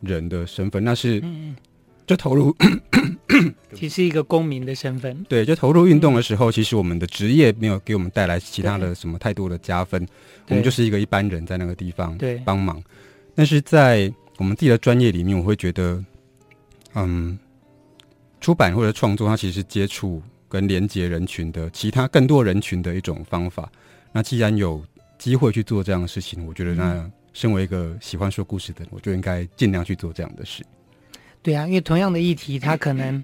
[0.00, 1.20] 人的身份，那是。
[1.22, 1.56] 嗯
[2.06, 2.54] 就投入，
[3.74, 5.26] 其实一个公民的身份。
[5.28, 10.06] 对，就投入运动的时候，其实我们的职业没有给我们带来其他的什么太多的加分，
[10.46, 12.80] 我们就是一个一般人在那个地方对帮忙。
[13.34, 16.00] 但是在我们自己的专业里面，我会觉得，
[16.96, 17.38] 嗯，
[18.40, 23.70] 出版或者创作，它其实是接触跟连接人群的其他更多人群的一种方法。
[24.12, 24.82] 那既然有
[25.18, 30.64] 机会去做这样的事情，我觉得那身为一个喜欢说故事的人，我就应该尽量去做这样的事。
[31.42, 33.22] 对啊，因为同样的议题，他可能，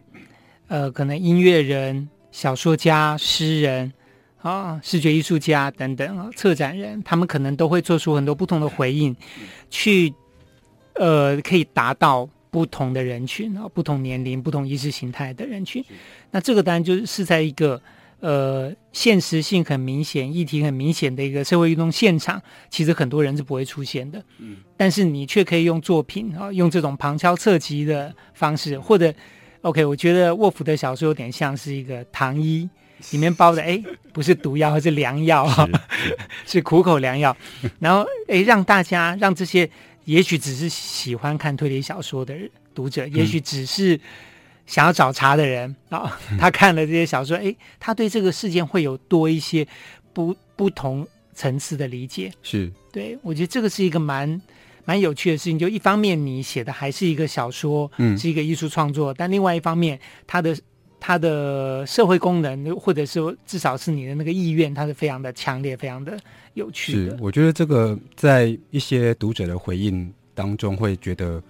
[0.69, 3.91] 呃，可能音乐人、小说家、诗人
[4.43, 9.17] 啊、视觉艺术家等等啊，策展人，他们可能都会做出很多不同的回应，
[9.71, 10.13] 去，
[10.95, 15.85] 呃，可以达到不同的人群啊，不同年龄、不同意识形态的人群。
[16.31, 17.83] 那这个当然就是在一个。
[18.23, 24.23] 呃，现实性很明显、议题很明显的一个社会运动现场，其实很多人是不会出现的。
[24.39, 29.13] 嗯，但是你却可以用作品啊，用这种旁敲侧击的方式，或者
[29.63, 32.71] ，OK，我觉得沃夫的小说有点像是一个糖衣，
[33.11, 35.73] 里面包的哎，不是毒药，是良药，是，
[36.47, 37.37] 是 苦口良药。
[37.81, 39.69] 然后哎，让大家让这些
[40.05, 42.35] 也许只是喜欢看推理小说的
[42.75, 44.01] 读者，也许只是。
[44.65, 49.67] 想要找茬的人啊，他看了这些小说，哎，他对这个事件会有多一些
[50.13, 52.31] 不不同层次的理解。
[52.45, 54.41] 是，对，我觉得这个是一个蛮
[54.85, 55.59] 蛮有趣的事情。
[55.59, 60.57] 就一方面，你写的还是一个小说，嗯，是一个艺术创作，但另外一方面，它的
[61.01, 66.17] 它的社会功能，或者说至少是你的那个意愿，它是非常的强烈，非常的
[66.55, 67.17] 有趣的。
[67.17, 71.43] 是，我觉得这个在一些读者的回应当中，会觉得。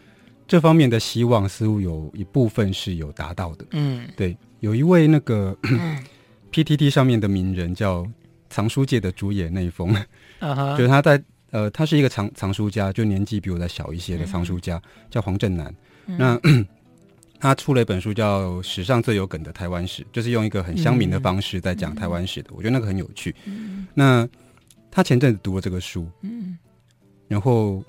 [0.44, 3.64] 这方面的希望似乎有一部分是有达到的。
[3.70, 5.96] 嗯，对，有一位那个、嗯、
[6.52, 8.06] PTT 上面的名人叫
[8.50, 9.94] 藏书界的竹野内丰，
[10.40, 15.74] 啊、哈 就是他在呃，他是一个藏藏书家，就年纪比我再小一些的藏书家，嗯、叫黄正南。
[16.06, 16.38] 嗯、那
[17.40, 22.50] 他出了一本书叫《史上最有梗的台湾史》，就是用一个很乡民的方式在讲台湾史的。
[22.50, 23.34] 嗯、我觉得那个很有趣。
[23.46, 24.28] 嗯、那
[24.92, 26.56] 他前阵子读了这个书，嗯，
[27.26, 27.82] 然后。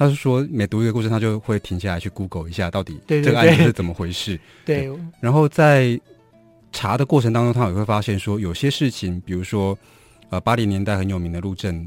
[0.00, 4.38] 他是说，每读一个故事，他就会停下来去 Google 一下，到底这个案子是怎么回事。
[4.64, 6.00] 对，对，对，对，然后在
[6.70, 9.76] 查的过程当中，他也会发现说，有些事情，比如说，
[10.30, 11.84] 呃，八零年代很有名的陆政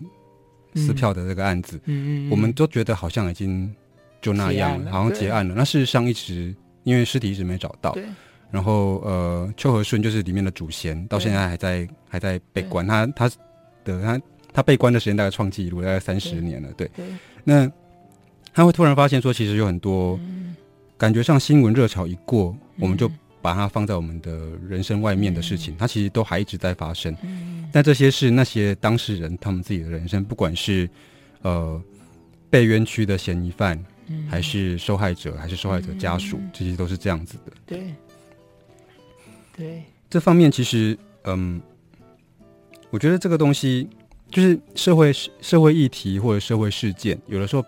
[0.76, 3.74] 撕票的这个案子，嗯，我们都觉得好像已经
[4.22, 5.56] 就那样好像结案了。
[5.56, 7.94] 那事实上，一直因为尸体一直没找到。
[7.94, 8.04] 对。
[8.52, 12.86] 然后，呃，邱和顺就是里面的主嫌，到现在还在对还在被关。
[12.86, 13.30] 他他
[13.86, 14.22] 的他
[14.54, 16.72] 他被关的时间大概创纪录，大概三十年了。
[16.74, 16.90] 对。
[17.44, 17.72] 那。
[18.54, 20.20] 他会突然发现说，其实有很多
[20.98, 23.10] 感觉上新闻热潮一过，我们就
[23.42, 27.16] 把它放在我们的人生外面的事情，它其实都还一直在发生。
[27.72, 30.90] 但这些是那些当事人他们自己的人生，不管是
[31.44, 31.82] 呃
[32.50, 33.82] 被冤屈的嫌疑犯，
[34.30, 37.54] 还是受害者，还是受害者家属，这些都是这样子的。
[37.66, 37.96] 对，
[39.56, 41.62] 对，这方面其实，嗯，
[42.90, 43.88] 我觉得这个东西
[44.32, 47.63] 就是社会社会议题或者社会事件，有的时候。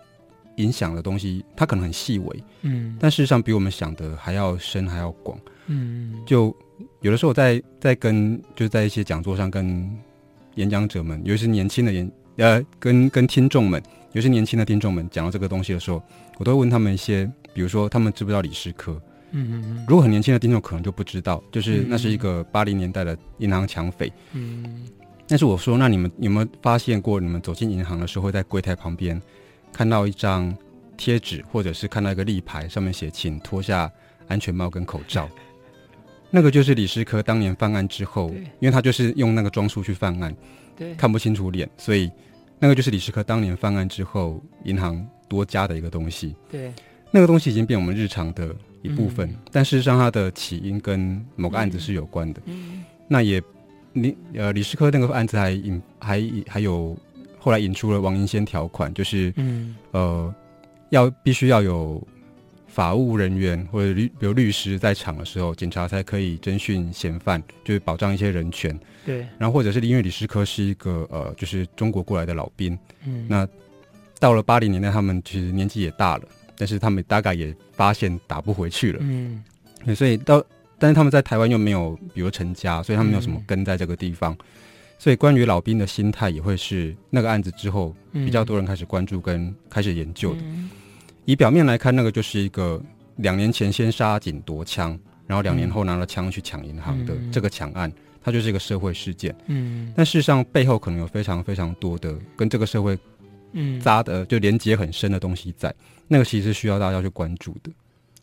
[0.58, 6.56] 影响的东西，它可能很细微，嗯，但事实上比我们想的还要深，还要广，嗯，就
[7.00, 9.90] 有的时候我在在跟就是在一些讲座上跟
[10.54, 16.00] 演讲者们，尤其是年轻的演呃，跟跟听众们，尤其是年轻的听众们讲到这个东西的时候，
[16.38, 18.92] 我都会问他们一些，比如说他们知不知道李师科？
[19.32, 24.86] 嗯嗯嗯，如果很年轻的听众可能就不知道，就是那是一个八零年代的银行抢匪，嗯，
[25.26, 29.20] 但是我说，那你们有没有发现过，你们走进银行的时候会在柜台旁边？
[29.72, 30.56] 看到一张
[30.96, 33.90] 贴纸，或者是看到一个立牌，上面写“请脱下
[34.28, 35.28] 安全帽跟口罩”，
[36.30, 40.32] 那个就是李师科当年犯案之后，因为他就是用那个装束去犯案，
[40.76, 42.10] 对，看不清楚脸，所以
[42.60, 46.36] 那个就是李师科当年犯案之后银行多加的一个东西。
[46.50, 46.72] 对，
[47.10, 52.40] 那个东西已经变我们日常的一部分，嗯、但事实上它的起因跟某个案子是有关的。
[52.44, 53.42] 嗯，那也
[53.94, 56.96] 李呃李世科那个案子还引还还有。
[57.36, 60.34] 后来引出了王银仙条款，就是，嗯，呃，
[60.88, 62.02] 要必须要有
[62.66, 68.74] 法务人员或者律，比如律师在场的时候，警察才可以侦讯嫌犯，就是保障一些人权。
[69.04, 73.46] 对，然后或者是因为李世科是一个呃，就是中国过来的老兵，嗯，那
[74.18, 76.24] 到了八零年代，他们其实年纪也大了，
[76.56, 79.44] 但是他们大概也发现打不回去了，嗯，
[79.94, 80.42] 所以到，
[80.84, 84.44] 但是他们在台湾又没有，比如成家，所以他们没有什么根在这个地方，嗯、
[84.98, 90.40] 所以关于老兵的心态也会是那个案子之后比较多人开始关注跟开始研究的。
[90.42, 90.68] 嗯
[91.24, 92.78] 以表面来看，那个就是一个
[93.16, 94.90] 两年前先杀警夺枪，
[95.26, 99.34] 然后两年后拿了枪去抢银行的这个抢案，嗯、它就是一个社会事件。
[99.46, 102.98] 嗯，但事实上背后可能有非常非常多的跟这个社会
[103.52, 105.74] 嗯扎的就连接很深的东西在，
[106.08, 107.70] 那个其实是需要大家去关注的。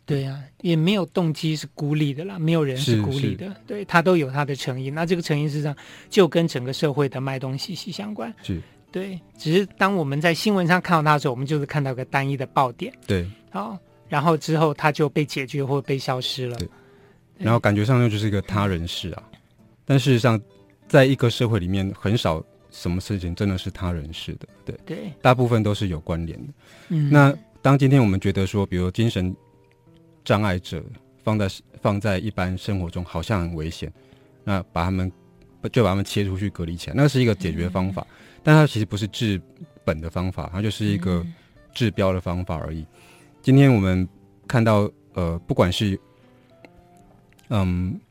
[0.06, 4.94] 对呀、啊，也没有动机是孤立的啦，没有人是孤立的，对他都有他的成因。
[4.94, 5.76] 那这个成因事实上
[6.10, 8.34] 就跟整个社会的脉动息息相关。
[8.44, 8.62] 是。
[8.92, 12.92] 对，只是当我们在新闻上看到他的时候，我们就是看到一个单一的爆点。
[13.08, 16.58] 对，好，然后之后他就被解决或被消失了。
[16.58, 16.68] 对，
[17.38, 19.24] 然后感觉上那就是一个他人事啊，
[19.86, 20.38] 但事实上，
[20.90, 24.48] 在一个社会里面，很少什么事情真的是他人事的。
[24.66, 26.54] 对，对，大部分都是有关联的。
[26.90, 29.34] 嗯，那当今天我们觉得说，比如精神
[30.24, 30.84] 障碍者
[31.24, 31.48] 放在
[31.82, 33.92] 放在一般生活中好像很危险，
[34.44, 35.12] 那把他们
[35.72, 38.02] 就把他们切出去隔离起来，那是一个解决方法。
[38.10, 39.40] 嗯但它其实不是治
[39.86, 41.24] 本的方法，它就是一个
[41.76, 42.84] 治标的方法而已。
[43.40, 44.10] 今天我们
[44.48, 45.96] 看到，呃，不管是
[47.50, 48.02] 嗯，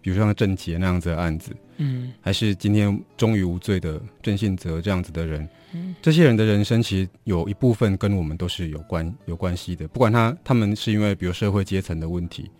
[0.00, 9.88] 比如说像郑捷那样子的案子，嗯，还是今天终于无罪的郑信哲这样子的人，嗯，这些人的人生其实有一部分跟我们都是有关有关系的。
[9.88, 12.50] 不管他他们是因为比如社会阶层的问题，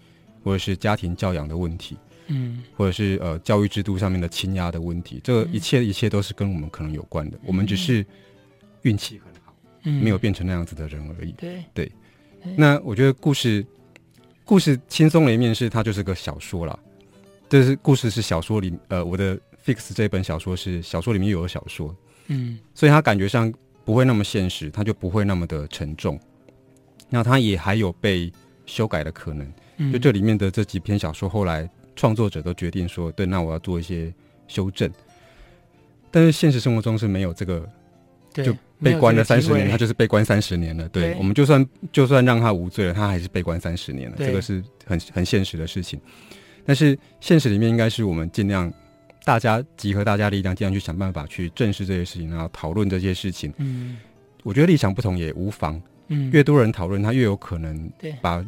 [0.42, 1.96] 或者是家庭教养的问题。
[2.33, 7.37] 嗯，或者是呃教育制度上面的倾压的问题，这个一切一切都是跟我们可能有关的。
[7.38, 8.06] 嗯、我们只是
[8.83, 9.52] 运气很好，
[9.83, 11.33] 嗯，没有变成那样子的人而已。
[11.33, 11.64] 对。
[11.74, 11.90] 对，
[12.56, 13.66] 那我觉得故事
[14.44, 16.78] 故事轻松的一面是它就是个小说啦，
[17.50, 21.94] 就是故事是小说里呃我的 fix 这本小说是小说里面有的小说，
[22.28, 23.52] 嗯，所以它感觉上
[23.84, 26.18] 不会那么现实，它就不会那么的沉重。
[27.10, 28.32] 那它也还有被
[28.64, 31.68] 修改的可能，嗯、就这里面的这几篇小说后来。
[31.96, 34.10] 创作者都决定说：“对，那我要做一些
[34.48, 34.90] 修正。”
[36.10, 37.68] 但是现实生活中是没有这个，
[38.32, 40.88] 对就被关了三十年，他就是被关三十年了。
[40.88, 44.16] 对，对我们就算就算让他无罪了，他还是被关三十年了。
[44.16, 46.00] 这个是很很现实的事情。
[46.64, 48.73] 但是现实里面应该是我们尽量
[49.25, 53.53] 大家集合大家力量，尽量去想办法去正视这些事情，然后讨论这些事情。
[53.59, 53.99] 嗯，
[54.42, 55.81] 我觉得立场不同也无妨。
[56.09, 58.44] 嗯，越多人讨论，他越有可能把。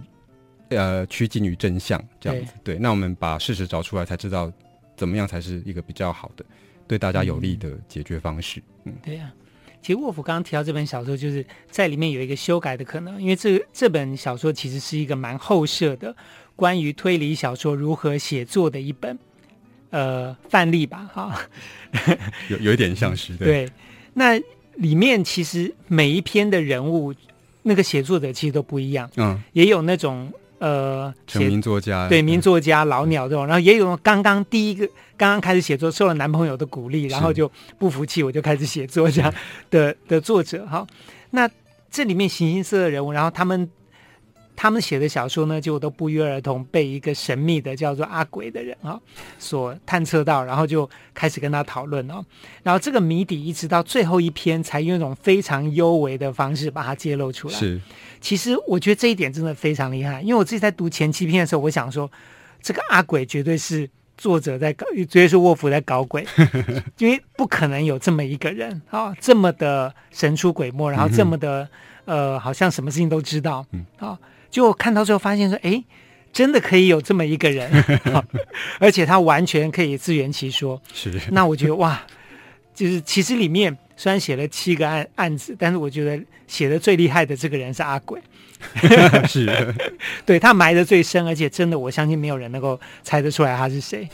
[0.74, 2.78] 呃，趋近于真相这样子，对，对。
[2.78, 4.50] 那我们把事实找出来，才知道
[4.96, 6.42] 怎么样才是一个比较好的、
[6.88, 8.62] 对大家有利的解决方式。
[8.84, 9.36] 嗯，对呀、啊。
[9.82, 16.16] 其实沃夫刚刚提到这本小说，就是在里面有一个修改的可能，因为这这本小说其实是一个蛮后设的
[16.56, 19.18] 关于推理小说如何写作的一本
[19.90, 21.38] 呃范例吧，哈。
[22.48, 23.72] 有有一点像是对，对。
[24.14, 24.38] 那
[24.76, 27.14] 里面其实每一篇的人物，
[27.62, 30.32] 那个写作者其实都不一样，嗯，也有那种。
[30.58, 34.86] 呃，成名作家对名作家老鸟这种，然后也有刚刚第一个
[35.16, 39.34] 刚刚开始写作，受了男朋友的鼓励，然后就不服气，我就开始写作这样
[39.70, 40.86] 的的作者哈。
[41.30, 41.50] 那
[41.90, 43.68] 这里面形形色色的人物，然后他们。
[44.54, 49.00] 他们写的小说呢，就都不约而同被一个神秘的叫做阿鬼的人啊、哦、
[49.38, 52.24] 所探测到，然后就开始跟他讨论哦。
[52.62, 57.54] 然后这个谜底一直到最后一篇，才用一种非常幽微的方式把它揭露出来。
[57.54, 57.80] 是，
[58.20, 62.08] 其实我觉得这一点真的非常厉害，因为我自己在读前七篇的时候，我想说，
[62.60, 66.24] 这个阿鬼绝对是作者在搞，绝对是沃夫在搞鬼，
[66.98, 71.68] 因为不可能有这么一个人啊、哦，这么的神出鬼没，然后这么的、
[72.04, 74.08] 嗯、呃，好像什么事情都知道，嗯啊。
[74.08, 74.18] 哦
[74.52, 75.82] 就看到最后发现说，哎，
[76.30, 77.68] 真的可以有这么一个人，
[78.78, 80.80] 而且他完全可以自圆其说。
[80.92, 82.00] 是，那我觉得哇，
[82.74, 88.20] 就是其实里面虽然写了七个案案子，但是我觉得写的最厉害的这个人是阿鬼。
[89.26, 89.74] 是，
[90.26, 94.08] 对，他埋的最深，而且真的我相信没有人能够猜得出来他是谁。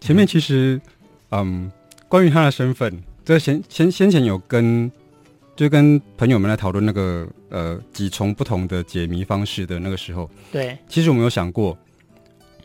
[0.00, 0.80] 前面其实，
[1.30, 1.72] 嗯，
[2.06, 4.92] 关于他的身份，这先先先前有跟。
[5.58, 11.76] 就跟朋友们来讨论那个呃几重不同的解谜方式的那个时候，对，其实我们有想过，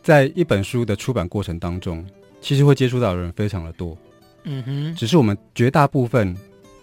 [0.00, 2.06] 在一本书的出版过程当中，
[2.40, 3.98] 其实会接触到的人非常的多，
[4.44, 6.36] 嗯哼，只是我们绝大部分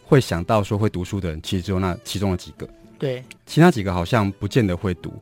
[0.03, 2.67] 会想到说会读书的人，其实只有那其中的几个，
[2.99, 5.13] 对，其他几个好像不见得会读，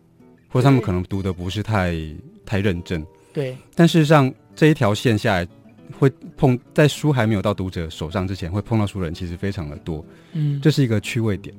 [0.48, 1.94] 或者他们可能读的不是太
[2.48, 5.48] 太认真，对，但事实上这一条线下来。
[5.98, 11.56] 会碰在书还没有到读者手上之前，会碰到书的人其实非常的多，嗯，这是一个趣味点。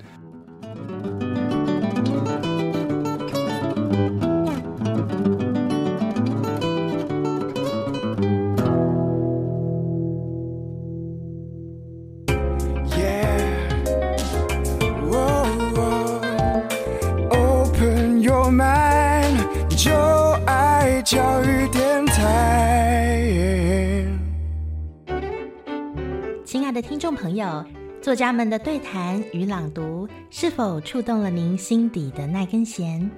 [27.21, 27.63] 朋友，
[28.01, 33.11] 作家们的对谈与朗读是否触动了您心底的那根弦？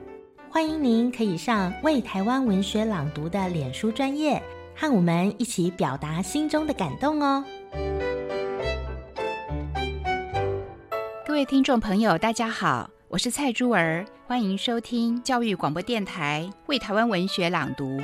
[0.51, 4.43] 欢迎您可以上为台湾文学朗读的脸书专业，
[4.75, 7.45] 和我们一起表达心中的感动哦。
[11.25, 18.01] 各位听众朋友，大家好，我是蔡珠儿，欢迎收听教育广播电台为台湾文学朗读。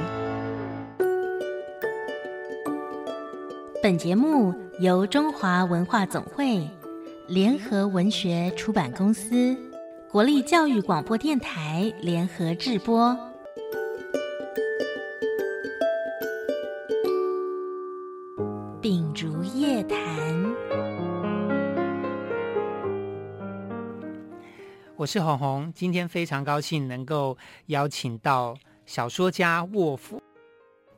[3.81, 6.69] 本节目由中华文化总会、
[7.29, 9.57] 联合文学出版公司、
[10.11, 13.17] 国立教育广播电台联合制播。
[18.83, 19.97] 秉烛夜谈，
[24.97, 30.21] 我是红红，今天非常高兴能够邀请到小说家沃夫。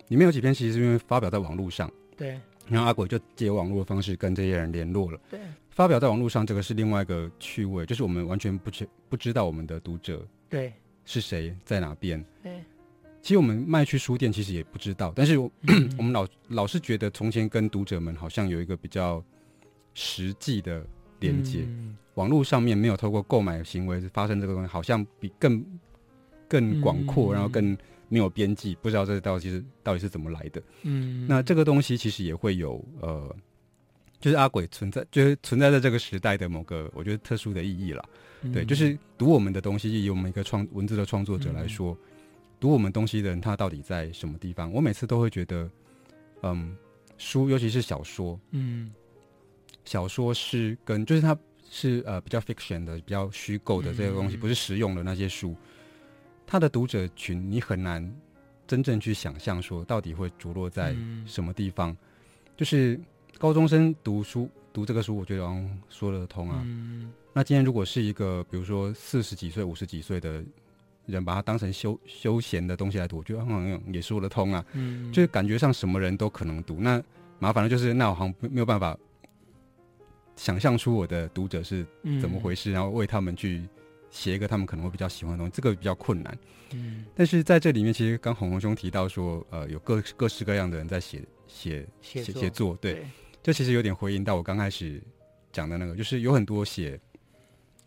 [0.09, 2.41] 里面有几篇其实是因为发表在网络上，对。
[2.71, 5.21] 然后阿鬼就借网络的方式跟这些人联络了。
[5.29, 10.73] 对，发表在网络上这个是另外一个趣味，就是我们完全不知不知道我们的读者对
[11.05, 12.25] 是谁在哪边。
[12.43, 12.63] 对，
[13.21, 19.23] 其实我们卖去书店其实也不知道，但是我、嗯、 我们老老是觉得从前跟读者们好像有一个比较
[19.93, 20.87] 实际的
[21.19, 21.65] 连接。
[21.67, 25.65] 嗯、网络上面没有透过购买行为发生这个东西，好像比更
[26.49, 27.77] 更广阔，嗯、然后更。
[28.11, 30.61] 没有边际，不知道这到底是到底是怎么来的。
[30.83, 33.35] 嗯，那这个东西其实也会有呃，
[34.21, 38.05] 就是阿鬼存在，就是存在在这个时代的某个我觉得特殊的意义了。
[38.43, 41.99] 嗯、对，就是读我们的东西，以我们一个创文字的创作者来说，嗯、
[42.59, 44.73] 读我们东西的人他到底在什么地方？
[44.73, 45.71] 我每次都会觉得，
[46.43, 46.77] 嗯，
[47.17, 48.91] 书尤其是小说，嗯，
[49.85, 51.39] 小说是跟就是它
[51.71, 55.55] 是呃比较 fiction 的、比较虚构的这个东西，嗯、不是实用的那些书。
[56.51, 58.13] 他的读者群，你很难
[58.67, 61.93] 真正去想象说到底会着落在什么地方。
[61.93, 61.97] 嗯、
[62.57, 62.99] 就是
[63.39, 66.61] 高中生读书读这个书，我觉得好像说得通啊。
[66.65, 70.43] 嗯、那今天如果是一个比如说四十几岁、五十几岁的
[71.07, 74.67] 人，把它当成休休闲的东西来读，我觉得好像也说得通啊。
[74.73, 76.79] 嗯、就是感觉上什么人都可能读。
[76.81, 77.01] 那
[77.39, 78.99] 麻烦的就是，那我好像没有办法
[80.35, 81.87] 想象出我的读者是
[82.21, 83.63] 怎么回事，嗯、然后为他们去。
[84.11, 86.39] 写一个他们可能会比较喜欢的东西，这个比较困难。
[86.73, 93.07] 嗯，但是在这里面，其实刚红红兄提到说，呃，有各各式各样的人在写写写写作，对，对。
[93.43, 95.03] 这其实有点回应到我刚开始
[95.51, 97.01] 讲的那个，就是有很多写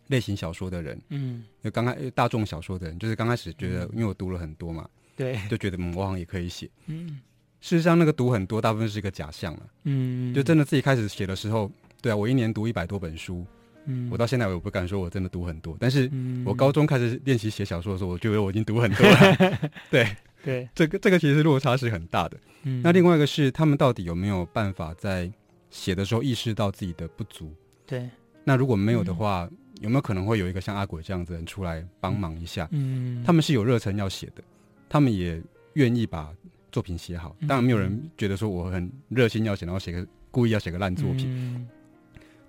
[0.07, 7.21] 类型小说的人，嗯，就刚开大众小说的人，就是刚开始觉得，因为我读了很多嘛，对，就觉得嗯，我好像也可以写，嗯，
[7.61, 13.45] 事实上那个读很多，大部分是一个假象了，嗯，就真的自己开始写的时候，对啊，我一年读一百多本书。
[13.85, 16.09] 嗯，我到现在我不敢说我真的读很多，但是
[16.45, 19.59] 我高中开始练习写小说的时候，我觉得我已经读很多了。
[19.91, 20.07] 对
[20.43, 22.37] 对，这个这个其实落差是很大的。
[22.63, 25.31] 嗯，那另外一个是他们到底有没有办法在
[25.69, 27.53] 写的时候意识到自己的不足？
[27.85, 28.09] 对，
[28.43, 29.49] 那如果没有的话，
[29.81, 32.67] 有没有可能会有一个像阿鬼这样子的人出来帮忙一下？
[32.71, 34.43] 嗯，他们是有热忱要写的，
[34.87, 35.41] 他们也
[35.73, 36.33] 愿意把
[36.71, 37.35] 作品写好。
[37.47, 41.67] 当然，没有人觉得说我很热心要写，然后写个故意要写个烂作品。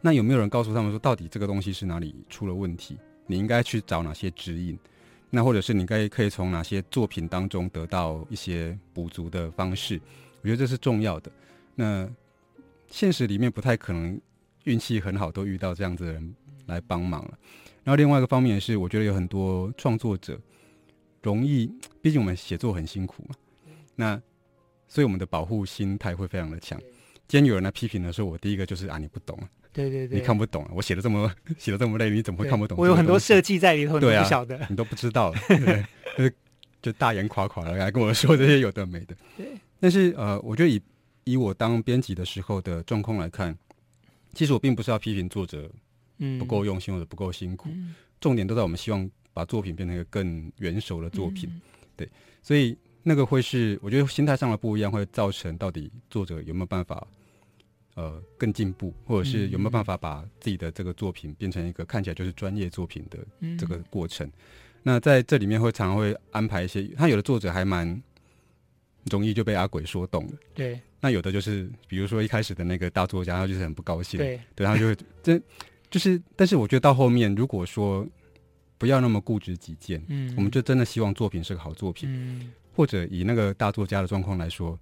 [0.07, 2.99] 那有没有人告诉他们说，到底这个东西是哪里出了问题？
[3.27, 4.79] 你应该去找哪些指引？
[5.31, 9.99] 那或者是你该可以从哪些作品当中得到一些补足的方式？
[10.43, 11.33] 我觉得这是重要的。
[11.75, 12.07] 那
[12.87, 14.21] 现实里面不太可能
[14.65, 16.35] 运气很好都遇到这样子的人
[16.67, 17.39] 来帮忙了。
[17.83, 20.39] 然后另外一个方面是，我觉得有很多创作者
[21.23, 23.35] 容易，毕竟我们写作很辛苦嘛。
[23.97, 24.21] 那
[24.87, 26.79] 所以我们的保护心态会非常的强。
[27.27, 29.39] 今天有人来批评的时候，我第一个就是啊，你不懂。
[29.75, 32.79] 对对对，你看不懂，我写的这么 写的这么累，你怎么会看不懂？
[32.79, 35.85] 我有很多设计在里头，你不晓得，你都不知道，对，
[36.17, 36.35] 就是
[36.81, 39.17] 就大言夸夸的来跟我说这些有的没的。
[39.37, 39.49] 对，
[39.81, 40.81] 但是呃，我觉得以
[41.25, 43.59] 以我当编辑的时候的状况来看，
[44.33, 45.69] 其实我并不是要批评作者
[46.19, 51.51] 嗯不够用心或者不够辛苦，嗯、重点都在我们希望把作品变成一个更圆熟的作品。
[51.53, 51.61] 嗯、
[51.97, 52.09] 对，
[52.43, 57.05] 所以那个会是我觉得心态上的不一样，会造成到底作者有没有办法。
[57.95, 63.19] 呃，更进步，或者是有没有办法把自己的这个作品变成一个看起来就是专业作品的
[63.57, 64.27] 这个过程？
[64.27, 64.33] 嗯、
[64.83, 68.03] 那在这里面会常常会安排一些，他有的作者还蛮
[69.13, 70.33] 容易就被阿鬼说动了。
[70.53, 74.19] 对，那有的就是，比如说一开始的那个大作家，他就是很不高兴。
[74.19, 75.41] 对，对，他就会这
[75.89, 78.05] 就是，但是我觉得到后面，如果说
[78.77, 84.77] 不要那么固执己见，嗯，我们就真的希望作品是个好作品，嗯，或者以那个大作家的状况来说。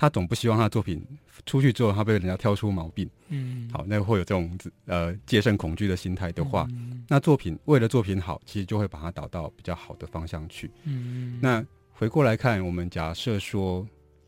[0.00, 1.04] 他总不希望他的作品
[1.44, 3.10] 出去之后，他被人家挑出毛病。
[3.30, 10.70] 嗯，好，那会有这种呃戒慎恐惧的心态的话，嗯、那作品为了作品好，其实就会把它导到比较好的方向去。
[10.84, 13.84] 嗯，那回过来看，我们假设说，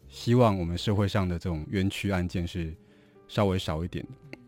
[0.09, 2.75] 希望我们社会上的这种冤屈案件是
[3.29, 4.39] 稍微少一点的，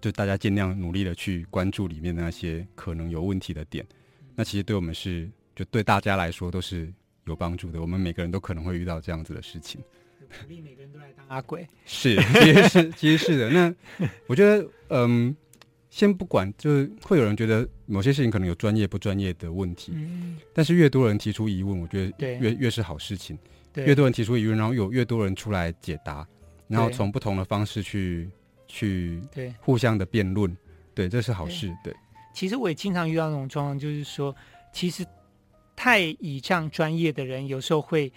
[0.00, 3.86] 就大家尽量努力的去关注里面的那些可能有问题的点。
[4.34, 6.92] 那其实对我们是，就对大家来说都是
[7.26, 7.80] 有帮助的。
[7.80, 9.80] 我们每个人都可能会遇到这样子的事情。
[10.40, 13.50] 鼓励每个人都来当阿鬼，是，其实是， 其实是的。
[13.50, 13.74] 那
[14.26, 15.36] 我觉得，嗯，
[15.90, 23.38] 先不管，就是会有人觉得某些事情可能有专业不专业的问题，嗯，但是越多人提出疑问，我觉得越越是好事情。
[23.72, 26.26] 对，越多人提出疑问，然后有越多人出来解答，
[26.68, 28.28] 然后从不同的方式去
[28.66, 29.54] 去对。
[29.60, 30.54] 互相的辩论，
[30.94, 31.68] 对，这是好事。
[31.82, 31.96] 对，对
[32.34, 34.34] 其实我也经常遇到那种状况，就是说，
[34.72, 35.06] 其实
[35.74, 38.12] 太倚仗专业的人，有时候会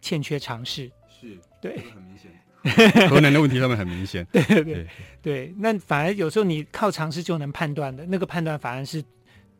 [0.00, 0.90] 欠缺尝试。
[1.08, 2.30] 是，对，很明显，
[3.08, 4.24] 河南的问题上面很明显。
[4.32, 4.86] 对对对
[5.22, 9.02] 对，那反而有时候你靠尝试就能判断的，那个判断反而是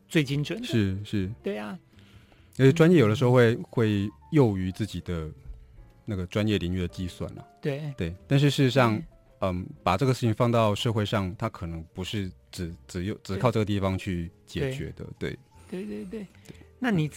[0.09, 0.67] 最精准的。
[0.67, 1.79] 是是，对啊，
[2.57, 5.31] 因为专业有的时候会会囿于自己的
[6.05, 7.47] 那个专业领域的计算了。
[7.61, 9.03] 对对，但是事实上。
[9.43, 15.03] 嗯，把这个事情放到社会上，它可能不是只只有只靠这个地方去解决的。
[15.19, 15.31] 对，
[15.71, 16.57] 对，对，对，对。
[16.79, 17.11] 那你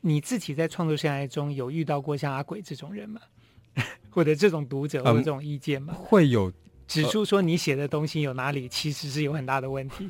[0.00, 3.20] 你自己在创作生涯中有遇到过像阿鬼这种人吗？
[4.14, 5.92] 或者这种读者或者这种意见吗？
[5.98, 6.52] 嗯、会有
[6.86, 10.08] 指出说你写的东西有哪里其实是有很大的问题。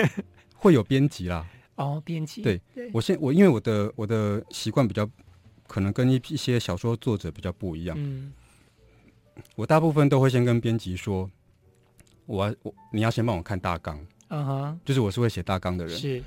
[0.56, 1.46] 会有编辑啦。
[1.74, 2.42] 哦，编辑。
[2.42, 5.08] 对，对我现我因为我的我的习惯比较
[5.66, 7.96] 可能跟一一些小说作者比较不一样。
[7.98, 8.32] 嗯。
[9.54, 11.28] 我大部分都会先跟编辑说，
[12.26, 13.98] 我我你要先帮我看大纲，
[14.28, 16.22] 嗯哼，就是我是会写大纲的人，是，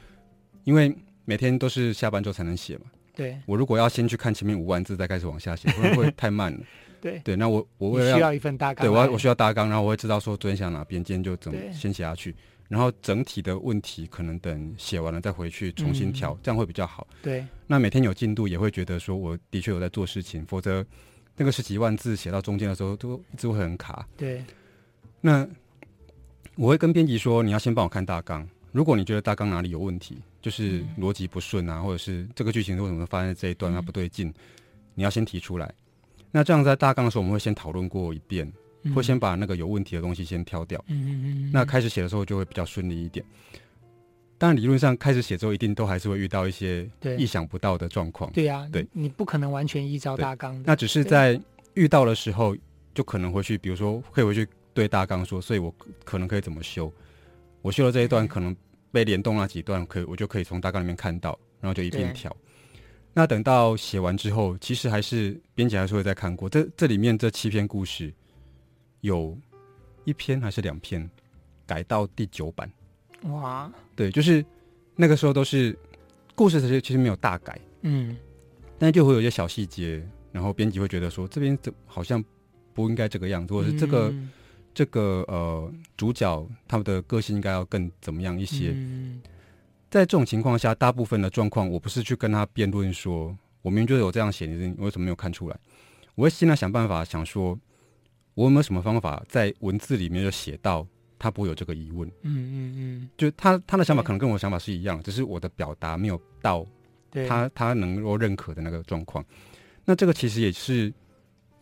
[0.63, 6.59] 因为每天都是下班之后才能写嘛，对，我如果要先去看前面五万字再开始往下写，会不会太慢了？
[7.05, 12.35] 对对，那我我为了需要一份大纲，对我要我需要大纲，然后我会知道说昨天想哪边，今天就怎么先写下去，
[12.67, 17.05] 然后整体的问题可能等写完了再回去重新调，这样会比较好。
[17.21, 20.83] 对，那每天有进度也会觉得说我的确有在做事情，否则。
[21.37, 24.07] 那个十几万字写到中间的时候，都一直会很卡。
[24.15, 24.41] 对，
[25.19, 25.45] 那
[26.55, 28.47] 我会跟编辑说，你要先帮我看大纲。
[28.71, 34.33] 如果你觉得大纲哪里有问题，就是逻辑不顺啊，或者是这个剧情为什么发生在这一段它不对劲，
[34.93, 35.69] 你要先提出来。
[36.35, 38.51] 那这样在大纲的时候，我们会先讨论过一遍，
[38.93, 40.83] 会先把那个有问题的东西先挑掉。
[40.89, 43.25] 嗯，那开始写的时候就会比较顺利一点。
[44.37, 46.85] 当然，理论上开始写之后，一定都还是会遇到一些
[47.17, 48.29] 意想不到的状况。
[48.33, 50.61] 对呀，对，你不可能完全依照大纲。
[50.65, 51.39] 那只是在
[51.73, 52.53] 遇到的时候，
[52.93, 55.73] 就可能回去，比如说可以回去对大纲说，所以我
[56.03, 56.91] 可能可以怎么修？
[57.61, 58.53] 我修了这一段，可能
[58.91, 62.35] 被联动那几段，可以我就可以从大纲里面看到，然后就一边调。
[63.17, 66.49] 那等到写完之后，其实还是编辑还是会再看过。
[66.49, 68.13] 这这里面这七篇故事，
[68.99, 69.37] 有
[70.03, 71.09] 一篇还是两篇
[71.65, 72.69] 改到第九版。
[73.21, 74.45] 哇，对，就是
[74.97, 75.73] 那个时候都是
[76.35, 78.17] 故事，其实其实没有大改，嗯，
[78.77, 82.21] 但是就会有一些小细节，然后编辑会觉得说这边怎好像
[82.73, 84.29] 不应该这个样子，或者是这个、嗯、
[84.73, 88.73] 这个呃主角他们的个性应该要更怎么样一些。
[88.75, 89.21] 嗯、
[89.95, 95.57] 在这种情况下，大部分的状况，我不是去跟他辩论说，我明明就有这样写，你为什么没有看出来？
[96.15, 97.57] 我会尽量想办法想说，
[98.33, 100.85] 我有没有什么方法在文字里面就写到。
[101.17, 106.67] 他不会有这个疑问，嗯嗯嗯，就他他的想法可能跟我的想法是一样，只是我的表达没有到
[107.25, 109.23] 他他能够认可的那个状况。
[109.85, 110.93] 那这个其实也是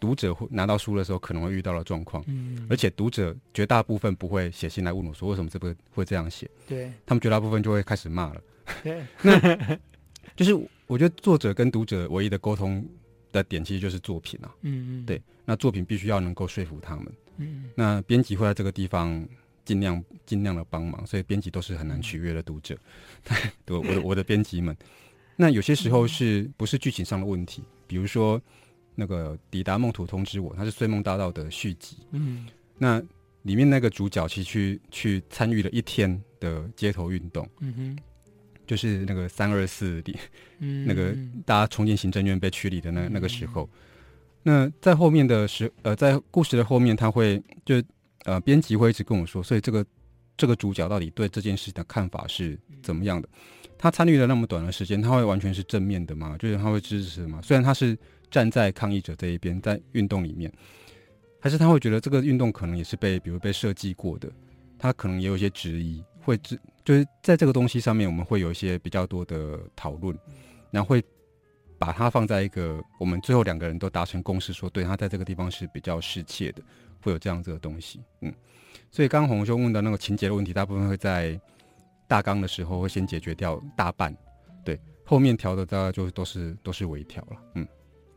[0.04, 8.41] 读者会拿到书的时候可能会遇到的状况，嗯，而且读者绝大部分不会写信来问我说为什么这个会这样写，对，他们绝大部分就会开始骂了，
[8.84, 9.80] 对， 那
[10.36, 10.54] 就是
[10.88, 12.86] 我觉得作者跟读者唯一的沟通
[13.32, 19.26] 的点其实就是作品啊，嗯嗯，对，那作品必须要能够说服他们，嗯，那编辑会在这个地方。
[19.66, 22.78] 尽量尽量的帮忙，所以编辑都是很难取悦的读者。
[23.64, 24.76] 对，我的我的编辑们，
[25.38, 27.64] 那有些时候是不是剧情上的问题？
[27.88, 28.41] 比如说
[28.96, 31.98] 那个抵达梦土通知我，它是《睡梦大道》的续集。
[32.12, 32.46] 嗯，
[32.78, 33.02] 那
[33.44, 37.48] 里面那个主角其实去去参与了一天的街头运动。
[37.60, 37.98] 嗯哼，
[38.66, 40.18] 就是那个三二四里，
[40.60, 41.16] 嗯，那个
[41.46, 43.70] 大家冲进行政院被驱离的那那个时候。
[44.44, 47.82] 那在后面的时呃，在故事的后面，他会就。
[48.26, 49.86] 呃，编辑会一直跟我说，所以这个
[50.38, 53.28] 这个主角到底对这件事的看法是怎么样的？
[53.78, 56.38] 他参与了那么短的时间，他会完全是正面的吗？
[56.39, 57.41] 就是他会支持吗？
[57.44, 57.98] 虽然他是
[58.34, 60.52] 站在抗议者这一边，在运动里面，
[61.40, 64.28] 还是他会觉得这个运动可能也是被比如被设计过的？
[64.80, 70.18] 他可能也有一些质疑，会质就是在这个东西上面，我们会有一些比较多的讨论，
[70.72, 71.04] 然后会
[71.78, 76.64] 把它放在一个我们最后两个人都达成共识，说对他在这个地方是比较适切的。
[77.04, 78.34] 会有这样子的东西，嗯，
[78.90, 81.38] 所以刚红兄问的那个情节的问题，大部分会在
[82.08, 84.16] 大纲的时候会先解决掉大半，
[84.64, 87.68] 对，后面调的大概就都是都是微调了，嗯，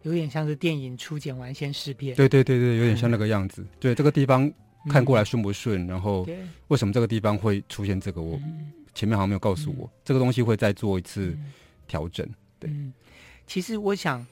[0.07, 4.48] 有点像是电影初剪完先试片，对对对对，有点像那个样子，嗯、对，这个地方
[4.88, 6.24] 看过来顺不顺，然后
[6.68, 8.38] 为什么这个地方会出现这个，我
[8.94, 11.36] 前面好像没有告诉我，这个东西会再做一次
[11.88, 12.24] 调整。
[12.61, 12.92] 对，嗯，
[13.48, 14.24] 其实我想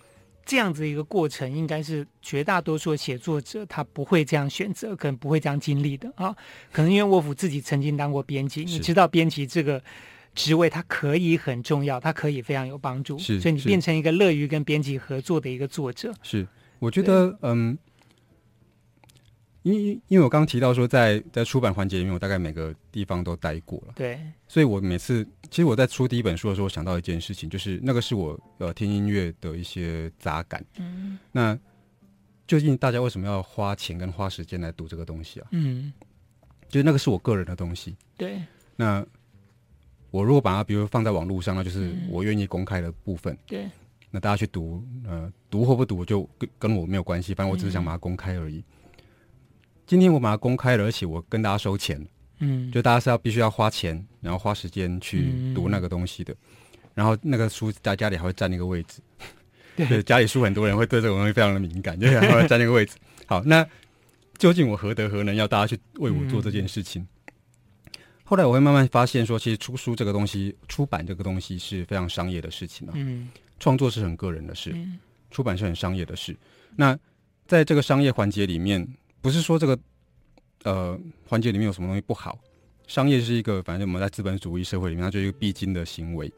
[0.46, 6.36] 这样子一个过程，应该是绝大多数的写作者他不会这样选择，可能不会这样经历的啊。
[6.70, 9.82] 可能因为沃夫自己曾经当过编辑，你知道编辑这个
[10.34, 16.12] 职位它可以很重要，它可以非常有帮助，是，所以你变成一个乐于跟编辑合作的一个作者。
[16.22, 16.46] 是，
[16.78, 17.76] 我觉得嗯。
[19.62, 23.94] 因为因为我刚刚提到说在，在在出版环节里面，我大概每个地方都待过了。
[23.96, 30.62] 对，所以我每次其实我在出第一本书的时候，我想到一件事情，就是那个是我呃听音乐的一些杂感。
[30.76, 31.58] 嗯，那
[32.46, 35.48] 究竟大家为什么要花钱跟花时间来读这个东西啊？
[35.52, 35.90] 嗯，
[36.68, 37.96] 就是那个是我个人的东西。
[38.18, 38.42] 对，
[38.76, 39.02] 那
[40.14, 43.36] 我如果把它比如放在网络上，那就是我愿意公开的部分。
[43.46, 43.68] 对，
[44.12, 48.58] 那大家去读，呃，读或不读就跟跟我没有关系，反正我只是想把它公开而已。
[48.58, 48.64] 嗯
[49.86, 52.02] 今天我把它公开了，而且我跟大家收钱，
[52.38, 56.38] 嗯，就大家是要必须要花钱，然后花时间去读那个东西的，嗯、
[56.94, 59.02] 然后那个书在家里还会占那个位置，
[59.76, 62.96] 对，家里书很多人会对这个东西非常的敏感，就还会占那个位置。
[63.26, 63.66] 好，那
[64.38, 67.02] 究竟我何德何能要大家去为我做这件事情？
[67.02, 67.08] 嗯、
[68.24, 73.28] 后来我会慢慢发现说，其实出书这个东西，出版这个东西是非常商业的事情啊，嗯，
[73.60, 74.98] 创作是很个人的事，嗯、
[75.30, 76.36] 出版是很商业的事。
[76.76, 76.98] 那
[77.46, 78.86] 在这个商业环节里面。
[79.24, 79.78] 不是说这个
[80.64, 82.38] 呃环节里面有什么东西不好，
[82.86, 86.30] 商业是一个，反正我们在资本主义社会里面，它就是一个必经的行为，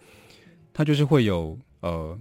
[0.72, 2.16] 它就是会有呃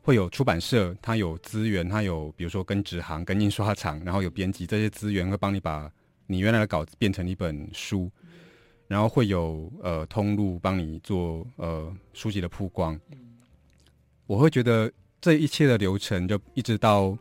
[0.00, 5.92] 会有出版社，它有资源，它有比如说跟纸行、跟印刷厂，然后有编辑这些资源会帮你把
[6.26, 8.10] 你原来的稿子变成一本书，
[8.92, 13.00] 然后会有呃通路帮你做呃书籍的曝光，
[14.26, 17.16] 我会觉得这一切的流程就一直到。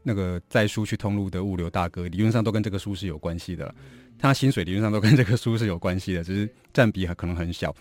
[0.00, 3.74] 那个在书去通路的物流大哥，理论上都跟这个书是有关系的，
[4.18, 7.74] 他薪水理论上都跟这个书是有关系的，只是占比可能很小。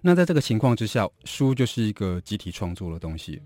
[0.00, 3.38] 那在这个情况之下，书就是一个集体创作的东西，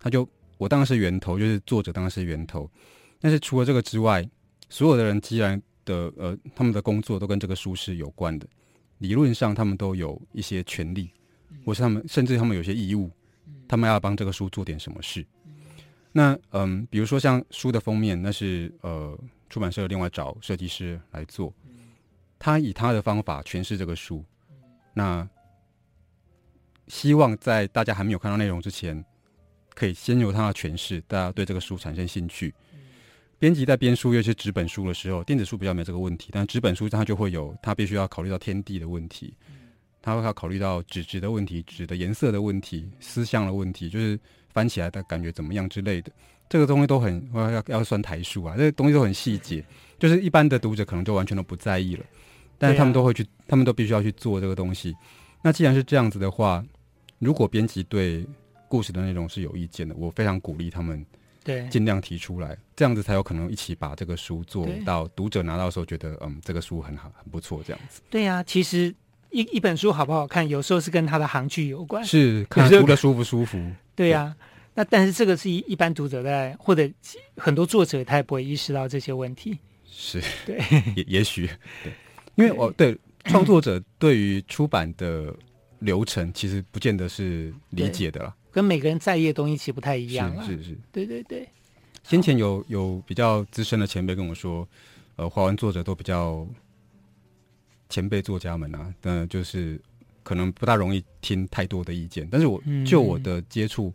[0.00, 0.28] 他就
[0.58, 2.68] 我当然是源头，就是作者当然是源头，
[3.20, 4.28] 但是除了这个之外，
[4.68, 8.46] 所有的人既然的呃他们的工作都跟这个书是有关的，
[8.98, 11.10] 理论上他们都有一些权利，
[11.64, 13.10] 或是他们甚至他们有些义务，
[13.68, 15.24] 他们要帮这个书做点什么事。
[16.12, 19.18] 那嗯，比如说像书的封面，那是呃
[19.50, 21.52] 出版社另外找设计师来做，
[22.38, 24.24] 他以他的方法诠释这个书，
[24.92, 25.28] 那
[26.86, 29.04] 希望在大家还没有看到内容之前，
[29.74, 32.54] 可以先由他的诠释，大家对这个书产生兴趣。
[33.44, 39.34] 编辑在编书，尤其是纸本书的时候，电子书比较没这个问题，但纸本书它就会有，它必须要考虑到天地的问题，
[40.00, 44.18] 它会要考虑到纸质的问题、纸的颜色的问题、思想的问题，就是。
[44.54, 46.12] 翻起来的感觉怎么样之类的，
[46.48, 49.64] 这个东西都很要要算台数啊，这个东西都很细节，
[49.98, 52.04] 就是一般的读者可能就完全都不在意了，
[52.56, 54.94] 但是他们都会去，他们都必须要去做这个东西。
[55.42, 56.64] 那既然是这样子的话，
[57.18, 58.24] 如果编辑对
[58.68, 61.04] 故事的内容是有意见的，我非常鼓励他们，
[61.44, 68.00] 对，尽量提出来，这样子才有可能一起把这个书做到读者拿到的时候觉得，嗯，这个书很好，很不错，这样子。
[68.10, 68.92] 对呀、啊，其实
[69.30, 73.62] 一一本书好不好看，有时候是跟它的行距有关，是看读的舒不舒服。
[73.94, 74.36] 对呀、啊，
[74.74, 76.90] 那但是这个是一一般读者在或者
[77.36, 79.58] 很多作者他也不会意识到这些问题。
[79.84, 80.58] 是，对，
[80.96, 81.46] 也也许。
[81.82, 81.92] 对，
[82.34, 82.98] 因为我对。
[83.26, 85.34] 创作者对于出版的
[85.78, 90.34] 流程其实不见得是理解的了，跟每个人在意的东西其实不太一样。
[90.46, 91.46] 是是是，对对对。
[92.04, 94.66] 先前有有比较资深的前辈跟我说，
[95.16, 96.46] 呃，华文作者都比较
[97.88, 99.78] 前辈作家们啊，嗯，就是。
[100.26, 103.92] 可能不大容易听太多的意见，但是我就我的接触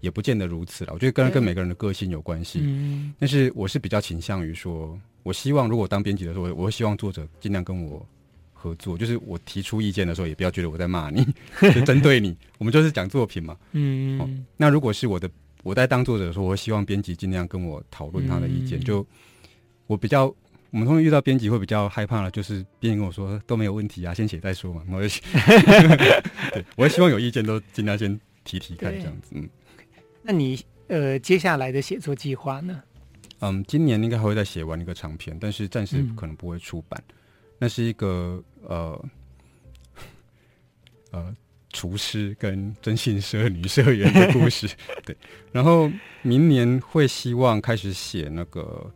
[0.00, 0.94] 也不见得如此了。
[0.94, 8.02] 我觉得跟跟每个人的个性有关系，嗯、但是我是比较倾向于说，我希望如果当编辑的时候，我会希望作者尽量跟我
[8.56, 11.22] 合作，就是我提出意见的时候，也不要觉得我在骂你，
[11.74, 12.36] 就针对你。
[12.58, 13.56] 我们就是讲作品嘛。
[13.72, 15.28] 嗯、哦，那如果是我的
[15.62, 19.06] 我在当作者的时候，我希望编辑尽量跟我讨论他的意见，嗯、就
[19.86, 20.34] 我比较。
[20.72, 24.82] 我们通常遇到编辑会比较害怕了，就是编辑跟我说都没有问题啊，先写再说嘛。
[24.90, 25.08] 我也，
[26.52, 29.30] 对，我也希望有意见都尽量先提提看，这样子。
[29.30, 29.48] 嗯，
[30.22, 32.82] 那你呃接下来的写作计划呢？
[33.38, 37.02] 嗯，今年应该还会再写完一个长篇，但是暂时可能不会出版。
[37.08, 37.14] 嗯、
[37.58, 39.04] 那是一个呃
[41.12, 41.36] 呃
[41.72, 44.68] 厨师跟征信社女社员的故事。
[45.04, 45.16] 对，
[45.52, 45.90] 然后
[46.22, 48.92] 明年会希望开始写那个。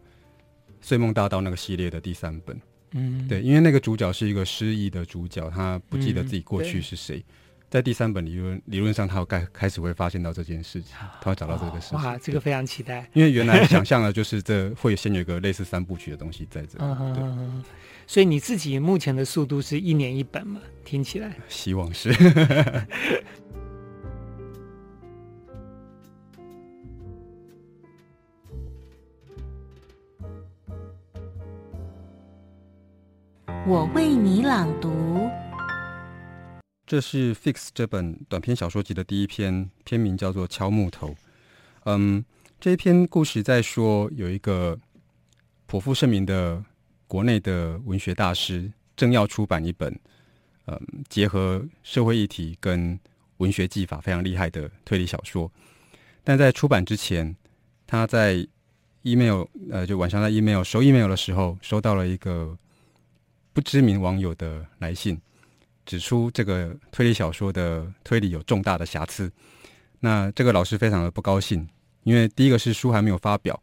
[0.89, 2.59] 《睡梦大道》那个系列的第三本，
[2.93, 7.25] 嗯，对，因为那个主角是一个失忆的主角，他不记得自己过去是谁，嗯、
[7.69, 11.99] 在第三本理论理论上，他会开开始会发现到这件事情，他会找到这个事情。
[11.99, 13.07] 哇，这个非常期待。
[13.13, 16.79] 因为原来想象的就是这会先有一个类似三部曲的东西在这。
[18.11, 20.61] 所以你自己目前的速度是一年一本吗？
[20.85, 21.37] 听起来。
[21.49, 22.11] 希望是。
[33.65, 35.31] 我为你朗读。
[36.85, 41.11] 这是《Fix》这本短篇小说集的第一篇，篇名叫做《敲木头》。
[41.85, 42.25] 嗯，
[42.59, 44.77] 这一篇故事在说有一个
[45.67, 46.65] 颇负盛名的
[47.11, 49.93] 国内的文学大师，正要出版一本
[50.67, 52.97] 嗯结合社会议题跟
[53.39, 55.51] 文学技法非常厉害的推理小说。
[56.23, 57.35] 但在出版之前，
[57.85, 58.47] 他在
[59.03, 62.57] email 呃，就晚上在 email 收 email 的时候，收到了一个
[63.53, 65.21] 不知名网友的来信。
[65.85, 69.29] 指出这个推理小说的推理有重大的瑕疵，
[69.99, 71.69] 那这个老师非常的不高兴，
[72.05, 73.61] 因为第一个是书还没有发表，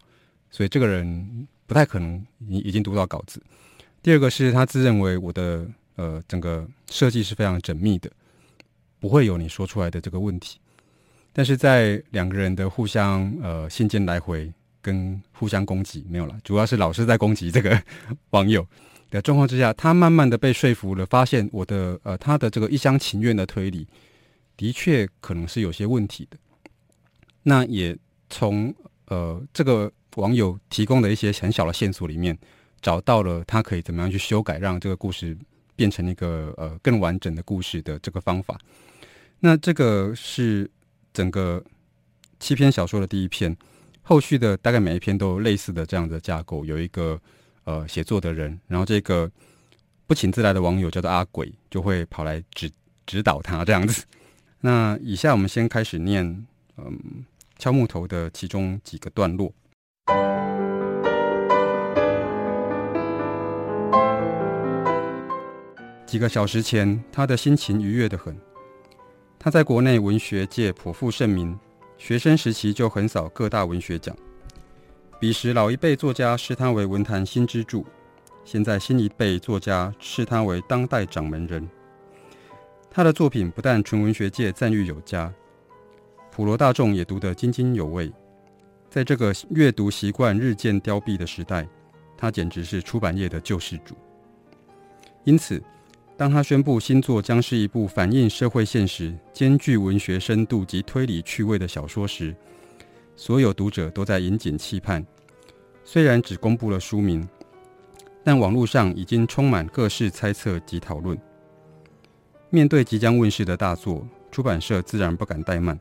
[0.50, 3.39] 所以这个人不太可能已已经读到稿子；
[4.01, 8.09] 第二个是他自认为我的呃整个设计是非常缜密的，
[8.99, 10.57] 不会有你说出来的这个问题。
[11.34, 14.51] 但是在两个人的互相呃信件来回
[14.82, 17.80] 跟互相攻击没有了，主要是老师在攻击这个
[18.32, 18.65] 网友。
[19.09, 23.88] 的状况之下，他慢慢的被说服了，发现我的呃他的这个一厢情愿的推理，
[24.57, 26.38] 的确可能是有些问题的。
[27.43, 27.97] 那也
[28.30, 32.38] 从呃这个网友提供的一些很小的线索里面，
[32.82, 35.36] 找到了他可以怎么样去修改，让这个故事
[35.76, 38.59] 变成一个呃更完整的故事的这个方法。
[39.39, 40.70] 那这个是
[41.11, 41.63] 整个
[42.39, 43.57] 七篇小说的第一篇，
[44.03, 47.20] 后续的大概每一篇都有类似的这样的架构，有一个。
[47.70, 49.30] 呃，写作的人，然后这个
[50.05, 52.72] 不请自来的网友叫做阿鬼，就会跑来指
[53.05, 54.05] 指导他这样子。
[54.61, 56.24] 那以下我们先开始念，
[56.78, 57.26] 嗯，
[57.59, 59.51] 敲木头的其中几个段落。
[66.08, 68.34] 几个小时前，他的心情愉悦得很。
[69.38, 71.60] 他在国内文学界颇负盛名，
[71.97, 74.16] 学生时期就横扫各大文学奖。
[75.20, 77.84] 彼时，老一辈作家视他为文坛新支柱；
[78.45, 81.68] 现在，新一辈作家视他为当代掌门人。
[82.89, 85.32] 他的作品不但纯文学界赞誉有加，
[86.32, 88.10] 普罗大众也读得津津有味。
[88.89, 91.68] 在这个阅读习惯日渐凋敝的时代，
[92.16, 93.93] 他简直是出版业的救世主。
[95.26, 95.62] 因此，
[96.18, 102.36] 当他宣布新作将是一部反映社会现实、兼具文学深度及推理趣味的小说时，
[103.15, 105.05] 所有读者都在引颈期盼，
[105.86, 107.28] 虽然只公布了书名，
[108.24, 111.15] 但网络上已经充满各式猜测及讨论。
[112.49, 115.80] 面对即将问世的大作，出版社自然不敢怠慢，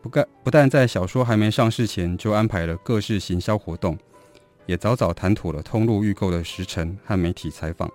[0.00, 3.98] 不干不但在小说还没上市前就安排了各式行销活动，
[4.66, 7.90] 也早早谈妥了通路预购的时程和媒体采访，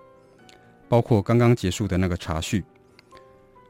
[0.88, 2.64] 包括刚刚结束的那个茶叙。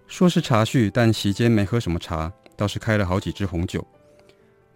[0.07, 3.87] 说是茶叙，但席间没喝什么茶，倒是开了好几支红酒。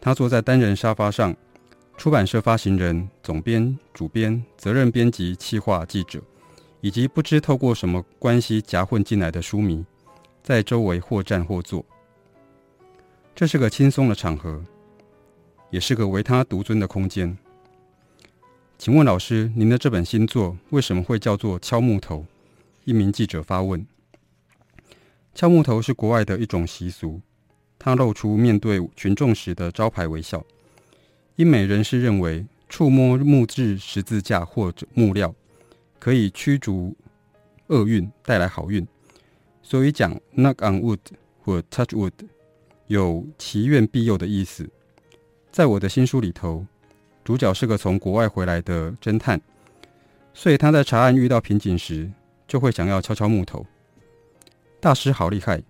[0.00, 1.36] 他坐在单人沙发上，
[1.96, 6.20] 出版社发行人、总编、主编、责任编辑、企划、记者，
[6.80, 9.84] 以及不知透过什么关系夹混进来的书迷，
[10.42, 11.84] 在周围或站或坐。
[13.34, 14.64] 这是个轻松的场合，
[15.70, 17.36] 也是个唯他独尊的空间。
[18.78, 22.18] 请问老师，您的这本新作为什么会叫做《敲木头》？
[22.90, 23.86] 一名记者发问。
[25.32, 27.20] 敲木头是国外的一种习俗。
[27.78, 30.44] 他露出面对群众时的招牌微笑。
[31.36, 35.32] 英美人士认为，触摸木质十字架或者木料，
[36.00, 36.94] 可以驱逐
[37.68, 38.84] 厄运，带来好运，
[39.62, 40.98] 所以讲 “knock on wood”
[41.42, 42.12] 或 “touch wood”
[42.88, 44.68] 有祈愿庇佑的意思。
[45.52, 46.66] 在我的新书里头，
[47.24, 49.40] 主角是个从国外回来的侦探，
[50.34, 52.10] 所以他在查案遇到瓶颈时，
[52.50, 53.64] 就会想要敲敲木头。
[54.80, 55.62] 大师好厉害！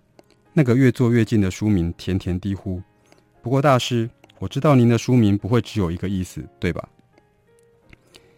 [0.51, 2.81] 那个越坐越近的书名甜甜低呼
[3.43, 4.09] ：“不过大师，
[4.39, 6.89] 我知道您的书名不会只有一个意思，对吧？”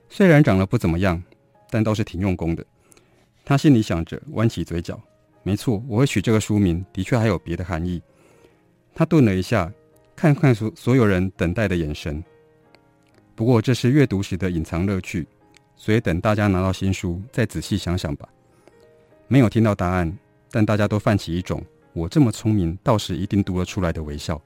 [0.10, 1.24] 虽然长得不怎么样，
[1.70, 2.66] 但倒是挺用功的。
[3.46, 5.00] 他心里想着，弯起嘴角
[5.42, 8.02] ：“没错，我会取这个书名，的确还有别的含义。”
[8.94, 9.72] 他顿了一下，
[10.18, 12.22] 看看所所有人等待的眼神。
[13.36, 15.26] 不过这是阅读时的隐藏乐趣，
[15.78, 18.28] 所以等大家拿到新书，再仔细想想吧。
[19.28, 20.18] 没有听到答案，
[20.52, 21.64] 但大家都泛起一种。
[21.94, 24.42] 我这么聪明，到时一定读得出来的微笑。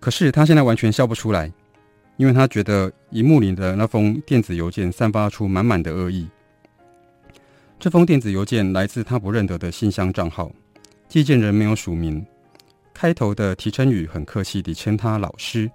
[0.00, 1.52] 可是他现在完全笑不出来，
[2.16, 6.28] 因为他觉得荧幕里的那封电子邮件散发出满满的恶意。
[7.78, 10.52] 这封电子邮件来自他不认得的信箱账号，
[11.08, 12.24] 寄件人没有署名，
[12.92, 15.70] 开头的提称语很客气地称他老师，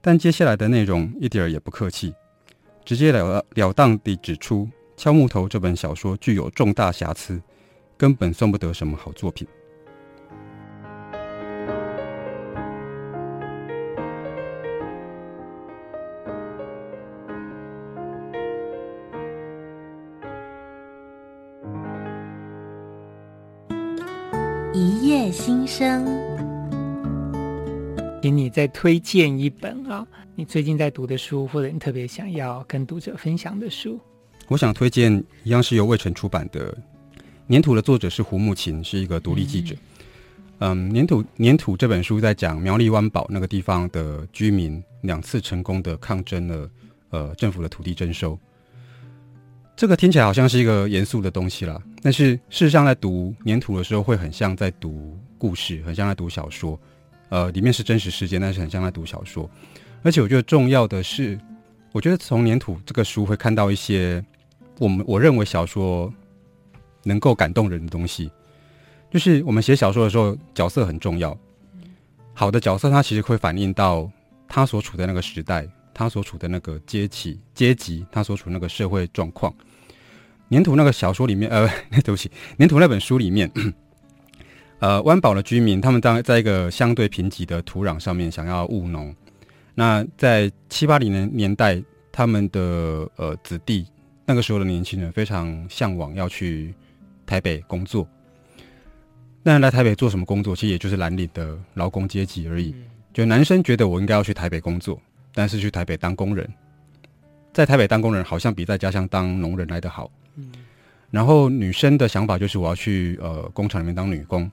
[0.00, 2.14] 但接下来的内容一点儿也不客气，
[2.84, 4.64] 直截了了当地指出
[4.96, 7.38] 《敲木头》这本小说具有重大瑕疵，
[7.98, 9.46] 根本算不得什么好作品。
[24.72, 26.04] 一夜心声，
[28.22, 34.00] 请你再推荐一本啊，你最近在读的书，或者你特别想要跟读者分享的书。
[34.48, 36.72] 我想推荐一样是由魏晨出版的
[37.48, 39.74] 《粘土》的作者是胡慕情，是一个独立记者。
[40.58, 46.70] 嗯，嗯，《黏土》《粘土》这本书在讲苗栗湾堡那个地方的居民两次成功的抗争了
[47.10, 48.38] 呃政府的土地征收。
[49.76, 56.80] 这个听起来好像是一个严肃的东西啦，但是事实上在读《粘土》的时候，会很像在读故事，很像在读小说。
[57.28, 59.50] 呃，里面是真实事件，但是很像在读小说。
[60.02, 61.38] 而且我觉得重要的是，
[61.92, 64.24] 我觉得从《粘土》这个书会看到一些
[64.78, 66.12] 我们我认为小说
[67.04, 68.30] 能够感动人的东西。
[69.10, 71.36] 就是我们写小说的时候，角色很重要。
[72.34, 74.10] 好的角色，它其实会反映到
[74.46, 75.66] 他所处的那个时代。
[75.98, 79.50] 他所处的那个阶级，阶级，他所处那个社会状况。
[80.50, 81.66] 粘土那个小说里面，呃，
[82.04, 83.50] 对不起，粘土那本书里面，
[84.78, 89.16] 呃，湾宝的居民，他们当在一个相对贫瘠的土壤上面想要务农。
[89.74, 93.86] 那在七八零年年代，他们的呃子弟，
[94.26, 96.74] 那个时候的年轻人非常向往要去
[97.24, 98.06] 台北工作。
[99.42, 100.54] 那来台北做什么工作？
[100.54, 102.74] 其实也就是蓝领的劳工阶级而已。
[103.14, 105.00] 就男生觉得我应该要去台北工作。
[105.32, 106.50] 但是去台北当工人，
[107.52, 110.10] 在台北当工人好像比在家乡当农人来得好。
[110.34, 110.50] 嗯。
[111.10, 114.50] 然后女生的想法就是我要去呃工厂里面当女工。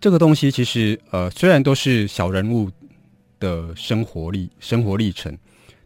[0.00, 2.70] 这个东西其实呃虽然都是小人物
[3.40, 5.36] 的生活历生活历程，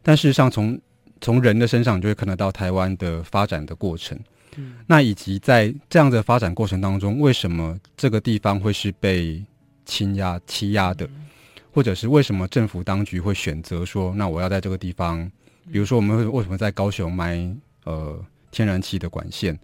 [0.03, 0.79] 但事实上从
[1.21, 4.19] 从人的身上你就会看得到台湾的发展的过程。
[4.57, 4.77] 嗯。
[4.87, 9.45] 那以及在这样的发展过程当中，为什么这个地方会是被
[9.85, 11.07] 倾压欺压的？
[11.07, 11.25] 嗯
[11.71, 15.31] 或者是为什么政府当局会选择说，那我要在这个地方，
[15.71, 19.57] 比如说我们会为什么在高雄埋呃天然气的管线，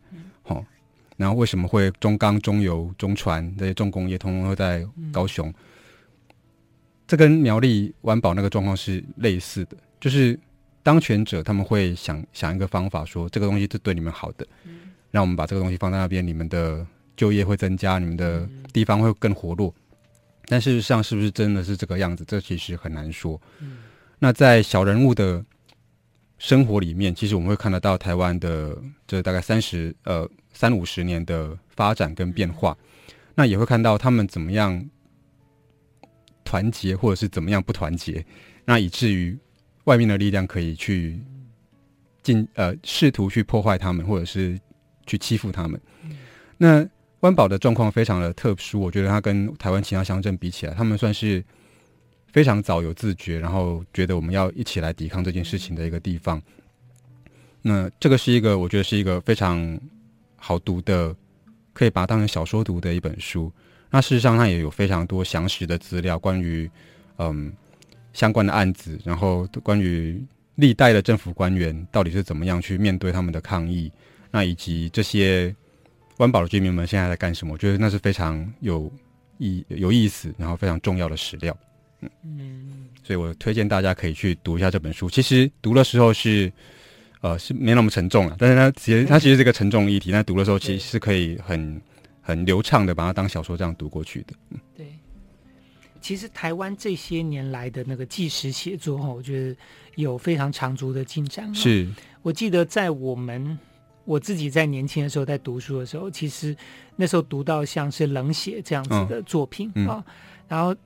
[0.42, 0.64] 好、哦，
[1.16, 5.52] 然后为什么会中钢、中油、中船这些重工业通通会在高雄？
[7.09, 10.38] 这跟苗栗湾宝那个状况是类似的，就是
[10.85, 14.47] 当权者他们会想想一个方法，说这个东西是对你们好的，
[15.11, 19.74] 让我们把这个东西放在那边，你们的就业会增加，你们的地方会更活络。
[20.47, 22.22] 但事实上，是不是真的是这个样子？
[22.26, 23.41] 这其实很难说。
[23.61, 23.78] 嗯。
[24.18, 25.43] 那在小人物的
[26.39, 28.76] 生活里面，其实我们会看得到台湾的
[29.07, 32.76] 这大概三十呃三五十年的发展跟变化。
[33.35, 34.85] 那也会看到他们怎么样
[36.45, 38.24] 团结，或者是怎么样不团结，
[38.66, 39.37] 那以至于
[39.85, 41.18] 外面的力量可以去
[42.22, 44.61] 进呃试图去破坏他们，或者是
[45.07, 45.80] 去欺负他们。
[46.59, 46.87] 那。
[47.20, 51.43] 湾宝的状况非常的特殊，我觉得它跟台湾其他乡镇比起来，他们算是
[52.35, 56.39] 非常早有自觉，然后觉得我们要一起来抵抗这件事情的一个地方。
[57.62, 59.80] 那这个是一个我觉得是一个非常
[60.37, 61.16] 好读的，
[61.72, 63.51] 可以把它当成小说读的一本书。
[63.89, 66.70] 那事实上，它也有非常多详实的资料，关于
[67.16, 67.51] 嗯
[68.14, 70.18] 相关的案子，然后关于
[70.54, 73.92] 历代的政府官员到底是怎么样去面对他们的抗议，
[74.30, 75.54] 那以及这些。
[76.18, 77.54] 湾宝的居民们现在在干什么？
[77.54, 78.88] 我觉得那是非常有
[79.38, 81.56] 意有意思，然后非常重要的史料。
[82.02, 85.10] 嗯嗯，所以我推荐大家可以去读一下这本书。
[85.10, 86.52] 其实读的时候是
[87.20, 90.12] 呃是没那么沉重了，但是它其实它其实是一个沉重议题。
[90.12, 91.82] 但读的时候其实是可以很
[92.22, 94.34] 很流畅的把它当小说这样读过去的。
[94.50, 94.86] 嗯，对。
[96.05, 99.57] 其实台湾这些年来的那个纪实写作哈，我觉得
[99.94, 101.52] 有非常长足的进展。
[101.55, 101.88] 是
[102.20, 103.59] 我记得在我们。
[104.07, 106.55] 我自己在年轻的时候在读书的时候，其实
[106.94, 110.05] 那时候读到像是冷血这样子的作品啊、
[110.46, 110.76] 然后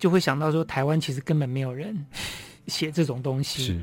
[0.00, 1.96] 就会想到说，台湾其实根本没有人
[2.66, 3.80] 写这种东西。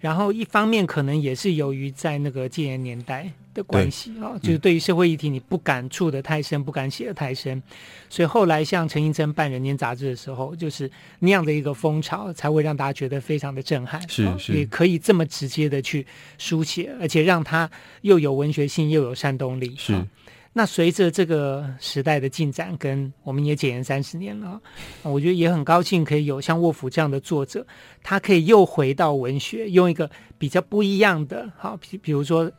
[0.00, 7.62] 然后一方面可能也是由于在那个戒严年代的关系啊、哦，就是对于社会议题你不敢触得太深，不敢写得太深，
[8.08, 16.06] 所以后来像陈映真办《人间》杂志的时候，就是那样的一个风潮，才会让大家觉得非常的震撼，是是、哦，也可以这么直接的去
[16.38, 17.70] 书写，而且让他
[18.00, 19.92] 又有文学性又有煽动力，是。
[19.94, 20.06] 哦
[20.52, 24.60] 那随着这个时代的进展，跟我们也检验三十年了，
[25.02, 27.64] 我觉得也很高兴可以有像沃夫这样的作者，
[28.02, 32.50] 他可以又回到文学，用一个比较不一样的，好，比比如说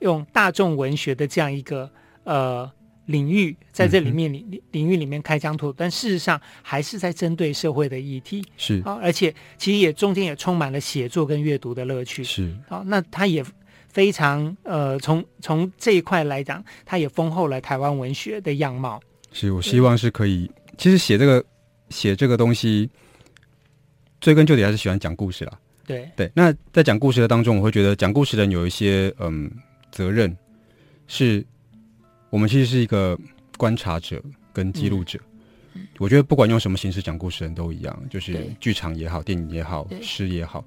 [0.00, 1.88] 用大众文学的这样一个
[2.24, 2.68] 呃
[3.06, 8.44] 领域，在这里面领领域里面开疆拓土，但事实上还是在针对社会的议题。
[8.56, 12.24] 是啊，而且其实也中间也充满了写作跟阅读的乐趣。
[12.24, 13.44] 是啊，那他也
[13.98, 19.00] 非常呃，从从这一块来讲，它也丰厚了台湾文学的样貌。
[19.32, 21.44] 是我希望是可以，其实写这个
[21.90, 22.88] 写这个东西，
[24.20, 25.58] 追根究底还是喜欢讲故事啦。
[25.84, 29.50] 对对，那在讲故事的当中，我会觉得讲故事的人有一些嗯
[29.90, 30.32] 责任
[31.08, 31.44] 是。
[32.30, 33.18] 我们其实是一个
[33.56, 34.22] 观察者
[34.52, 35.18] 跟记录者，
[35.74, 40.64] 嗯，我觉得不管用什么形式讲故事，人都一样，就是剧场也好，电影也好，诗也好。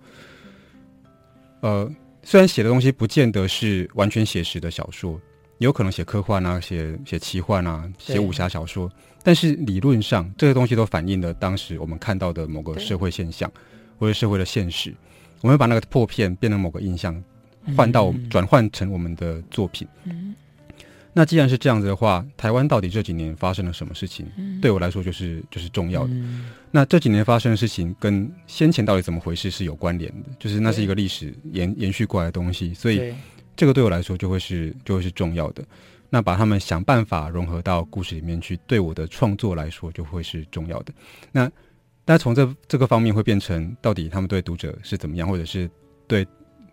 [1.61, 1.88] 呃，
[2.24, 5.19] 虽然写的东西不见得是完全写实的小说，
[5.57, 8.91] 有可能写科幻啊，写写奇幻啊，写武侠小说，
[9.24, 13.51] 但是理论上这些东西都反映了当时我们看到的某个社会现象
[13.97, 14.93] 或者社会的现实。
[15.41, 17.24] 我们把那个破片变成某个印象，
[17.76, 19.88] 换到转换成我们的作品。
[20.03, 20.36] 嗯
[21.14, 24.26] 那既然是这样子的话，台湾到底这几年发生了什么事情？
[24.38, 26.49] 嗯、对我来说就是就是重要的、嗯。
[26.72, 33.14] 那这几年发生的事情跟先前到底怎么回事是有关联的，就是那是一个历史延延续过来的东西，所以
[33.57, 35.62] 这个对我来说就会是就会是重要的。
[36.09, 40.93] 那把他们想办法融合到故事里面去，对我的创作来说就会是重要的。
[41.32, 41.51] 那
[42.05, 45.70] 那从这这个方面会变成到底他们对读者是怎么样，或者是
[46.07, 46.26] 对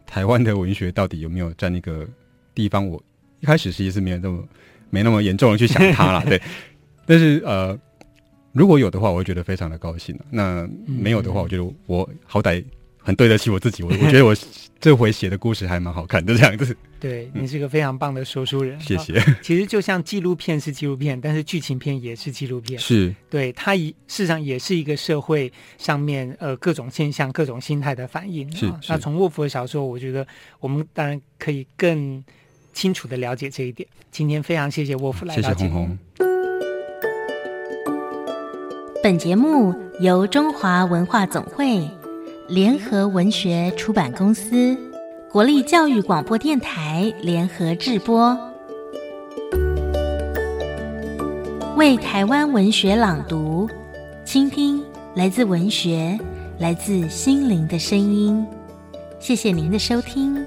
[0.07, 2.07] 台湾的文学到底有没有占一个
[2.55, 2.87] 地方？
[2.87, 3.03] 我。
[3.41, 4.45] 一开始其实是没有那么
[4.91, 6.41] 没那么严重的去想它了， 对。
[7.07, 7.79] 但是呃，
[8.53, 10.19] 如果有的话，我会觉得非常的高兴。
[10.31, 12.63] 那没有的话，我觉得我好歹
[12.99, 13.83] 很对得起我自己。
[13.83, 14.37] 我我觉得我
[14.81, 16.77] 这回写的故事还蛮好看的，这样子。
[17.01, 19.23] 对，你是个非常棒的说书人，谢谢。
[19.41, 28.51] 其实就像纪录片是纪录片，但是剧情片也是纪录片，是对它一事实上也是一个社会上面呃各种现象、各种心态的反应。
[28.55, 28.71] 是。
[28.89, 30.27] 那从沃夫的小说，我觉得
[30.61, 32.23] 我们当然可以更。
[32.79, 33.89] 清楚的了解这一点。
[34.13, 35.89] 今天非常谢谢沃夫来到节目。
[39.03, 41.91] 本节目由中华文化总会、
[42.49, 44.79] 联合文学出版公司、
[45.29, 48.39] 国立教育广播电台联合制播，
[51.77, 53.69] 为台湾文学朗读，
[54.25, 54.81] 倾听
[55.17, 56.17] 来自文学、
[56.61, 58.47] 来自心灵的声音。
[59.19, 60.47] 谢谢您的收听。